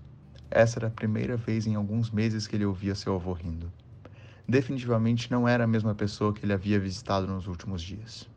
Essa 0.51 0.81
era 0.81 0.89
a 0.89 0.91
primeira 0.91 1.39
vez 1.39 1.67
em 1.67 1.75
alguns 1.75 2.11
meses 2.11 2.47
que 2.47 2.55
ele 2.57 2.67
ouvia 2.67 2.95
seu 2.95 3.15
avô 3.15 3.33
rindo 3.33 3.73
definitivamente 4.51 5.31
não 5.31 5.47
era 5.47 5.65
a 5.65 5.67
mesma 5.67 5.95
pessoa 5.95 6.33
que 6.33 6.45
ele 6.45 6.53
havia 6.53 6.81
visitado 6.81 7.27
nos 7.27 7.47
últimos 7.47 7.81
dias. 7.81 8.29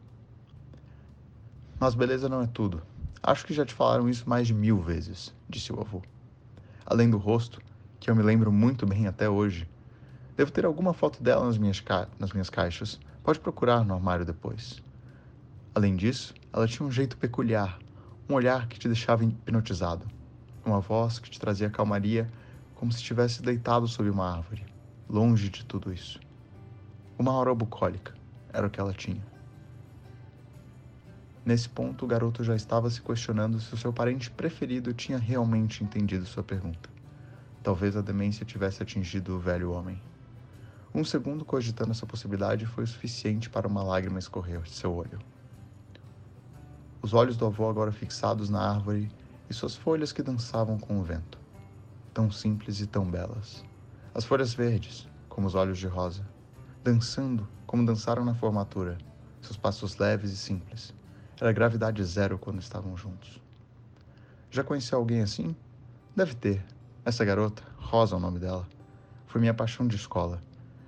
Mas 1.80 1.96
beleza 1.96 2.30
não 2.30 2.42
é 2.42 2.48
tudo. 2.48 2.84
Acho 3.22 3.46
que 3.46 3.54
já 3.54 3.66
te 3.66 3.74
falaram 3.74 4.08
isso 4.08 4.30
mais 4.30 4.46
de 4.46 4.54
mil 4.54 4.80
vezes, 4.80 5.34
disse 5.50 5.74
o 5.74 5.80
avô. 5.80 6.02
Além 6.86 7.10
do 7.10 7.18
rosto, 7.18 7.60
que 8.00 8.12
eu 8.12 8.16
me 8.16 8.22
lembro 8.22 8.52
muito 8.52 8.86
bem 8.86 9.08
até 9.08 9.28
hoje, 9.28 9.68
devo 10.38 10.52
ter 10.52 10.66
alguma 10.66 10.94
foto 10.94 11.24
dela 11.24 11.46
nas 11.46 11.58
minhas, 11.58 11.84
nas 12.20 12.32
minhas 12.32 12.50
caixas. 12.50 13.00
Pode 13.24 13.40
procurar 13.40 13.84
no 13.84 13.94
armário 13.94 14.26
depois. 14.26 14.84
Além 15.74 15.96
disso, 15.96 16.34
ela 16.52 16.68
tinha 16.68 16.86
um 16.86 16.92
jeito 16.92 17.18
peculiar, 17.18 17.80
um 18.30 18.34
olhar 18.34 18.68
que 18.68 18.80
te 18.80 18.88
deixava 18.88 19.24
hipnotizado, 19.24 20.06
uma 20.66 20.80
voz 20.80 21.20
que 21.20 21.30
te 21.30 21.40
trazia 21.40 21.70
calmaria, 21.70 22.32
como 22.76 22.92
se 22.92 23.00
estivesse 23.00 23.42
deitado 23.42 23.88
sob 23.88 24.10
uma 24.10 24.38
árvore 24.38 24.66
longe 25.10 25.50
de 25.50 25.66
tudo 25.66 25.94
isso. 25.94 26.20
Uma 27.20 27.34
hora 27.34 27.54
bucólica 27.54 28.14
era 28.52 28.66
o 28.66 28.70
que 28.70 28.80
ela 28.80 28.94
tinha. 28.94 29.24
Nesse 31.46 31.68
ponto, 31.68 32.06
o 32.06 32.08
garoto 32.08 32.44
já 32.44 32.56
estava 32.56 32.90
se 32.90 33.02
questionando 33.02 33.60
se 33.60 33.74
o 33.74 33.78
seu 33.78 33.92
parente 33.92 34.32
preferido 34.32 34.94
tinha 34.94 35.18
realmente 35.18 35.84
entendido 35.84 36.26
sua 36.26 36.42
pergunta. 36.42 36.90
Talvez 37.62 37.96
a 37.96 38.02
demência 38.02 38.46
tivesse 38.46 38.82
atingido 38.82 39.36
o 39.36 39.40
velho 39.40 39.72
homem. 39.72 40.02
Um 40.96 41.04
segundo 41.04 41.44
cogitando 41.44 41.92
essa 41.92 42.06
possibilidade 42.06 42.66
foi 42.66 42.86
o 42.86 42.88
suficiente 42.88 43.50
para 43.50 43.68
uma 43.68 43.84
lágrima 43.84 44.20
escorrer 44.20 44.62
de 44.62 44.72
seu 44.72 44.94
olho. 44.94 45.20
Os 47.04 47.14
olhos 47.14 47.36
do 47.36 47.46
avô 47.46 47.68
agora 47.68 47.92
fixados 47.92 48.50
na 48.50 48.62
árvore 48.62 49.12
e 49.50 49.54
suas 49.54 49.76
folhas 49.76 50.14
que 50.14 50.24
dançavam 50.24 50.80
com 50.80 51.02
o 51.02 51.04
vento. 51.04 51.38
Tão 52.14 52.32
simples 52.32 52.80
e 52.80 52.88
tão 52.88 53.12
belas. 53.12 53.62
As 54.16 54.24
folhas 54.24 54.54
verdes, 54.54 55.06
como 55.28 55.46
os 55.46 55.54
olhos 55.54 55.78
de 55.78 55.86
rosa, 55.86 56.26
dançando 56.82 57.46
como 57.68 57.86
dançaram 57.86 58.24
na 58.24 58.34
formatura, 58.34 58.98
seus 59.42 59.58
passos 59.58 59.98
leves 59.98 60.32
e 60.32 60.38
simples. 60.38 60.94
Era 61.42 61.52
gravidade 61.52 62.02
zero 62.06 62.40
quando 62.40 62.62
estavam 62.62 62.96
juntos. 62.96 63.42
Já 64.50 64.64
conheceu 64.64 64.98
alguém 64.98 65.24
assim? 65.24 65.54
Deve 66.16 66.34
ter. 66.36 66.66
Essa 67.04 67.26
garota, 67.26 67.64
Rosa 67.76 68.16
é 68.16 68.18
o 68.18 68.22
nome 68.22 68.40
dela, 68.40 68.66
foi 69.28 69.42
minha 69.42 69.54
paixão 69.54 69.86
de 69.86 69.98
escola. 69.98 70.40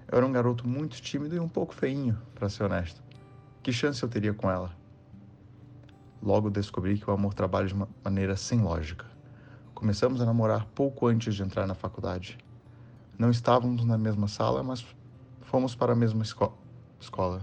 Eu 0.09 0.19
era 0.19 0.25
um 0.25 0.31
garoto 0.31 0.65
muito 0.65 1.01
tímido 1.01 1.35
e 1.35 1.41
um 1.41 1.49
pouco 1.49 1.75
feinho, 1.75 2.17
para 2.33 2.47
ser 2.47 2.63
honesto. 2.63 3.03
Que 3.61 3.73
chance 3.73 4.01
eu 4.01 4.07
teria 4.07 4.33
com 4.33 4.49
ela? 4.49 4.84
Logo 6.21 6.49
descobri 6.49 6.97
que 6.97 7.09
o 7.09 7.13
amor 7.13 7.33
trabalha 7.33 7.67
de 7.67 7.73
uma 7.73 7.87
maneira 8.03 8.35
sem 8.35 8.59
lógica. 8.61 9.05
Começamos 9.73 10.21
a 10.21 10.25
namorar 10.25 10.65
pouco 10.73 11.07
antes 11.07 11.35
de 11.35 11.43
entrar 11.43 11.67
na 11.67 11.75
faculdade. 11.75 12.37
Não 13.17 13.29
estávamos 13.29 13.85
na 13.85 13.97
mesma 13.97 14.27
sala, 14.27 14.63
mas 14.63 14.85
fomos 15.41 15.75
para 15.75 15.93
a 15.93 15.95
mesma 15.95 16.23
esco 16.23 16.57
escola, 16.99 17.41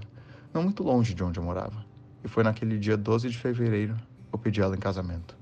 não 0.53 0.63
muito 0.63 0.83
longe 0.83 1.15
de 1.15 1.23
onde 1.23 1.39
eu 1.39 1.45
morava. 1.45 1.85
E 2.25 2.29
foi 2.29 2.43
naquele 2.43 2.79
dia 2.79 2.97
12 2.97 3.29
de 3.29 3.39
fevereiro 3.39 3.97
eu 4.33 4.39
pedi 4.39 4.61
ela 4.61 4.75
em 4.75 4.79
casamento. 4.79 5.37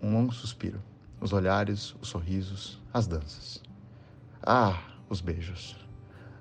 Um 0.00 0.14
longo 0.14 0.32
suspiro, 0.32 0.80
os 1.20 1.32
olhares, 1.32 1.94
os 2.00 2.08
sorrisos, 2.08 2.80
as 2.92 3.06
danças. 3.06 3.62
Ah, 4.42 4.80
os 5.08 5.20
beijos. 5.20 5.76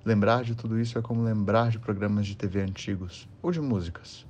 Lembrar 0.06 0.44
de 0.44 0.56
tudo 0.56 0.80
isso 0.80 0.98
é 0.98 1.02
como 1.02 1.24
lembrar 1.24 1.70
de 1.70 1.80
programas 1.80 2.26
de 2.26 2.36
TV 2.36 2.62
antigos 2.62 3.28
ou 3.42 3.52
de 3.52 3.60
músicas. 3.60 4.26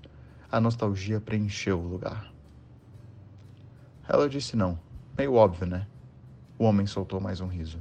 A 0.52 0.60
nostalgia 0.60 1.22
preencheu 1.22 1.80
o 1.80 1.88
lugar. 1.88 2.34
Ela 4.08 4.28
disse 4.28 4.56
não. 4.56 4.80
Meio 5.18 5.34
óbvio, 5.34 5.68
né? 5.68 5.88
O 6.58 6.64
homem 6.64 6.88
soltou 6.88 7.20
mais 7.20 7.42
um 7.42 7.48
riso. 7.48 7.80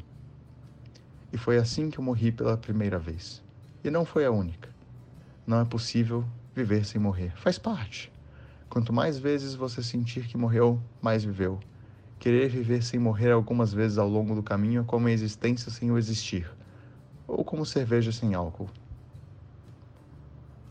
E 1.32 1.38
foi 1.38 1.56
assim 1.56 1.90
que 1.90 1.98
eu 1.98 2.04
morri 2.04 2.30
pela 2.30 2.56
primeira 2.56 2.98
vez. 2.98 3.42
E 3.82 3.90
não 3.90 4.04
foi 4.04 4.24
a 4.24 4.30
única. 4.30 4.68
Não 5.46 5.60
é 5.60 5.64
possível 5.64 6.24
Viver 6.58 6.84
sem 6.84 7.00
morrer 7.00 7.32
faz 7.36 7.56
parte. 7.56 8.12
Quanto 8.68 8.92
mais 8.92 9.16
vezes 9.16 9.54
você 9.54 9.80
sentir 9.80 10.26
que 10.26 10.36
morreu, 10.36 10.82
mais 11.00 11.22
viveu. 11.22 11.60
Querer 12.18 12.48
viver 12.48 12.82
sem 12.82 12.98
morrer 12.98 13.30
algumas 13.30 13.72
vezes 13.72 13.96
ao 13.96 14.08
longo 14.08 14.34
do 14.34 14.42
caminho 14.42 14.80
é 14.80 14.84
como 14.84 15.06
a 15.06 15.12
existência 15.12 15.70
sem 15.70 15.92
o 15.92 15.96
existir, 15.96 16.50
ou 17.28 17.44
como 17.44 17.66
cerveja 17.66 18.10
sem 18.10 18.34
álcool. 18.34 18.70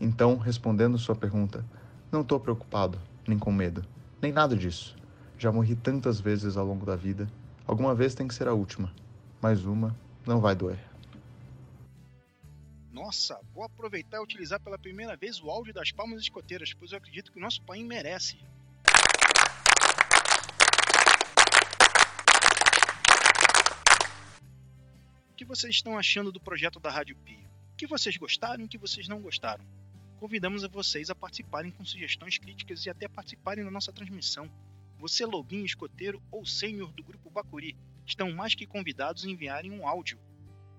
Então, 0.00 0.36
respondendo 0.36 0.98
sua 0.98 1.14
pergunta, 1.14 1.64
não 2.10 2.22
estou 2.22 2.40
preocupado, 2.40 3.00
nem 3.26 3.38
com 3.38 3.52
medo, 3.52 3.84
nem 4.20 4.32
nada 4.32 4.56
disso. 4.56 4.96
Já 5.38 5.52
morri 5.52 5.76
tantas 5.76 6.20
vezes 6.20 6.56
ao 6.56 6.66
longo 6.66 6.84
da 6.84 6.96
vida, 6.96 7.28
alguma 7.64 7.94
vez 7.94 8.14
tem 8.14 8.26
que 8.26 8.34
ser 8.34 8.48
a 8.48 8.52
última, 8.52 8.92
mas 9.40 9.64
uma 9.64 9.96
não 10.26 10.40
vai 10.40 10.54
doer. 10.54 10.78
Nossa, 12.90 13.38
vou 13.54 13.62
aproveitar 13.62 14.18
e 14.18 14.22
utilizar 14.22 14.60
pela 14.60 14.78
primeira 14.78 15.16
vez 15.16 15.40
o 15.40 15.48
áudio 15.48 15.72
das 15.72 15.92
palmas 15.92 16.20
escoteiras, 16.20 16.74
pois 16.74 16.90
eu 16.90 16.98
acredito 16.98 17.30
que 17.30 17.38
o 17.38 17.42
nosso 17.42 17.62
país 17.62 17.86
merece. 17.86 18.36
Que 25.38 25.44
vocês 25.44 25.76
estão 25.76 25.96
achando 25.96 26.32
do 26.32 26.40
projeto 26.40 26.80
da 26.80 26.90
Rádio 26.90 27.14
Pio? 27.18 27.48
O 27.72 27.76
que 27.76 27.86
vocês 27.86 28.16
gostaram 28.16 28.60
e 28.60 28.64
o 28.66 28.68
que 28.68 28.76
vocês 28.76 29.06
não 29.06 29.20
gostaram? 29.20 29.64
Convidamos 30.18 30.64
a 30.64 30.68
vocês 30.68 31.10
a 31.10 31.14
participarem 31.14 31.70
com 31.70 31.84
sugestões, 31.84 32.38
críticas 32.38 32.84
e 32.84 32.90
até 32.90 33.06
participarem 33.06 33.64
da 33.64 33.70
nossa 33.70 33.92
transmissão. 33.92 34.50
Você, 34.98 35.24
lobinho, 35.24 35.64
escoteiro 35.64 36.20
ou 36.28 36.44
sênior 36.44 36.92
do 36.92 37.04
Grupo 37.04 37.30
Bacuri, 37.30 37.76
estão 38.04 38.32
mais 38.32 38.56
que 38.56 38.66
convidados 38.66 39.24
a 39.24 39.30
enviarem 39.30 39.70
um 39.70 39.86
áudio 39.86 40.18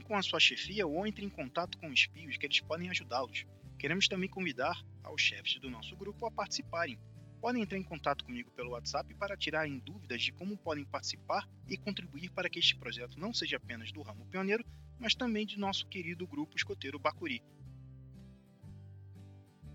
com 0.03 0.17
a 0.17 0.21
sua 0.21 0.41
chefia 0.41 0.85
ou 0.85 1.07
entre 1.07 1.23
em 1.23 1.29
contato 1.29 1.77
com 1.77 1.87
os 1.87 2.01
espios 2.01 2.35
que 2.35 2.45
eles 2.45 2.59
podem 2.59 2.89
ajudá-los. 2.89 3.45
Queremos 3.77 4.09
também 4.09 4.27
convidar 4.27 4.77
aos 5.01 5.21
chefes 5.21 5.57
do 5.61 5.69
nosso 5.69 5.95
grupo 5.95 6.25
a 6.25 6.31
participarem. 6.31 6.99
Podem 7.41 7.63
entrar 7.63 7.77
em 7.77 7.83
contato 7.83 8.25
comigo 8.25 8.51
pelo 8.51 8.71
WhatsApp 8.71 9.13
para 9.15 9.37
tirarem 9.37 9.79
dúvidas 9.79 10.21
de 10.21 10.31
como 10.33 10.57
podem 10.57 10.83
participar 10.83 11.47
e 11.69 11.77
contribuir 11.77 12.29
para 12.31 12.49
que 12.49 12.59
este 12.59 12.75
projeto 12.75 13.17
não 13.17 13.33
seja 13.33 13.55
apenas 13.55 13.91
do 13.93 14.01
ramo 14.01 14.25
pioneiro, 14.25 14.65
mas 14.99 15.15
também 15.15 15.45
de 15.45 15.57
nosso 15.57 15.87
querido 15.87 16.27
grupo 16.27 16.57
escoteiro 16.57 16.99
Bacuri. 16.99 17.41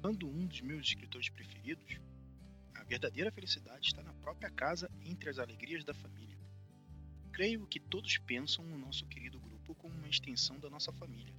Quando 0.03 0.29
um 0.29 0.47
dos 0.47 0.61
meus 0.61 0.89
escritores 0.89 1.31
preferidos, 1.31 1.99
a 2.75 2.85
verdadeira 2.85 3.33
felicidade 3.33 3.87
está 3.87 4.03
na 4.03 4.13
própria 4.13 4.51
casa 4.51 4.91
entre 5.03 5.31
as 5.31 5.39
alegrias 5.39 5.83
da 5.83 5.95
família. 5.95 6.39
Creio 7.33 7.67
que 7.67 7.81
todos 7.81 8.19
pensam 8.19 8.63
no 8.67 8.77
nosso 8.77 9.07
querido 9.07 9.41
grupo 9.41 9.75
como 9.77 9.95
uma 9.95 10.09
extensão 10.09 10.61
da 10.61 10.69
nossa 10.69 10.93
família. 10.93 11.35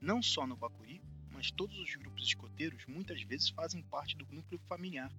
Não 0.00 0.20
só 0.20 0.44
no 0.44 0.56
Bacuri, 0.56 1.00
mas 1.30 1.52
todos 1.52 1.78
os 1.78 1.94
grupos 1.94 2.24
escoteiros 2.24 2.84
muitas 2.86 3.22
vezes 3.22 3.50
fazem 3.50 3.80
parte 3.84 4.16
do 4.16 4.26
núcleo 4.26 4.60
familiar, 4.66 5.12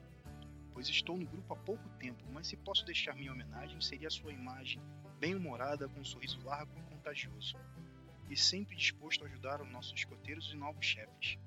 pois 0.80 0.88
estou 0.88 1.14
no 1.18 1.26
grupo 1.26 1.52
há 1.52 1.56
pouco 1.58 1.86
tempo, 1.98 2.24
mas 2.32 2.46
se 2.46 2.56
posso 2.56 2.86
deixar 2.86 3.14
minha 3.14 3.30
homenagem, 3.30 3.78
seria 3.82 4.08
a 4.08 4.10
sua 4.10 4.32
imagem, 4.32 4.80
bem-humorada, 5.18 5.86
com 5.86 6.00
um 6.00 6.04
sorriso 6.04 6.40
largo 6.42 6.72
e 6.78 6.82
contagioso, 6.84 7.54
e 8.30 8.34
sempre 8.34 8.74
disposto 8.74 9.22
a 9.22 9.26
ajudar 9.26 9.60
os 9.60 9.70
nossos 9.70 9.92
escoteiros 9.92 10.50
e 10.50 10.56
novos 10.56 10.86
chefes. 10.86 11.38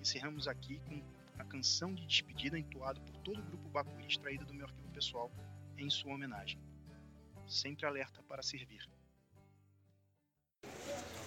Encerramos 0.00 0.48
aqui 0.48 0.80
com 0.88 1.00
a 1.38 1.44
canção 1.44 1.94
de 1.94 2.04
despedida 2.04 2.58
entoada 2.58 3.00
por 3.00 3.16
todo 3.18 3.38
o 3.38 3.44
grupo 3.44 3.68
Bacuri 3.68 4.08
extraída 4.08 4.44
do 4.44 4.54
meu 4.54 4.66
arquivo 4.66 4.88
pessoal 4.90 5.30
em 5.78 5.88
sua 5.88 6.14
homenagem. 6.14 6.60
Sempre 7.46 7.86
alerta 7.86 8.20
para 8.24 8.42
servir. 8.42 8.88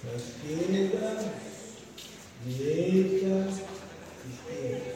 Esquerda, 0.05 1.31
direita, 2.45 3.47
esquerda. 4.27 4.93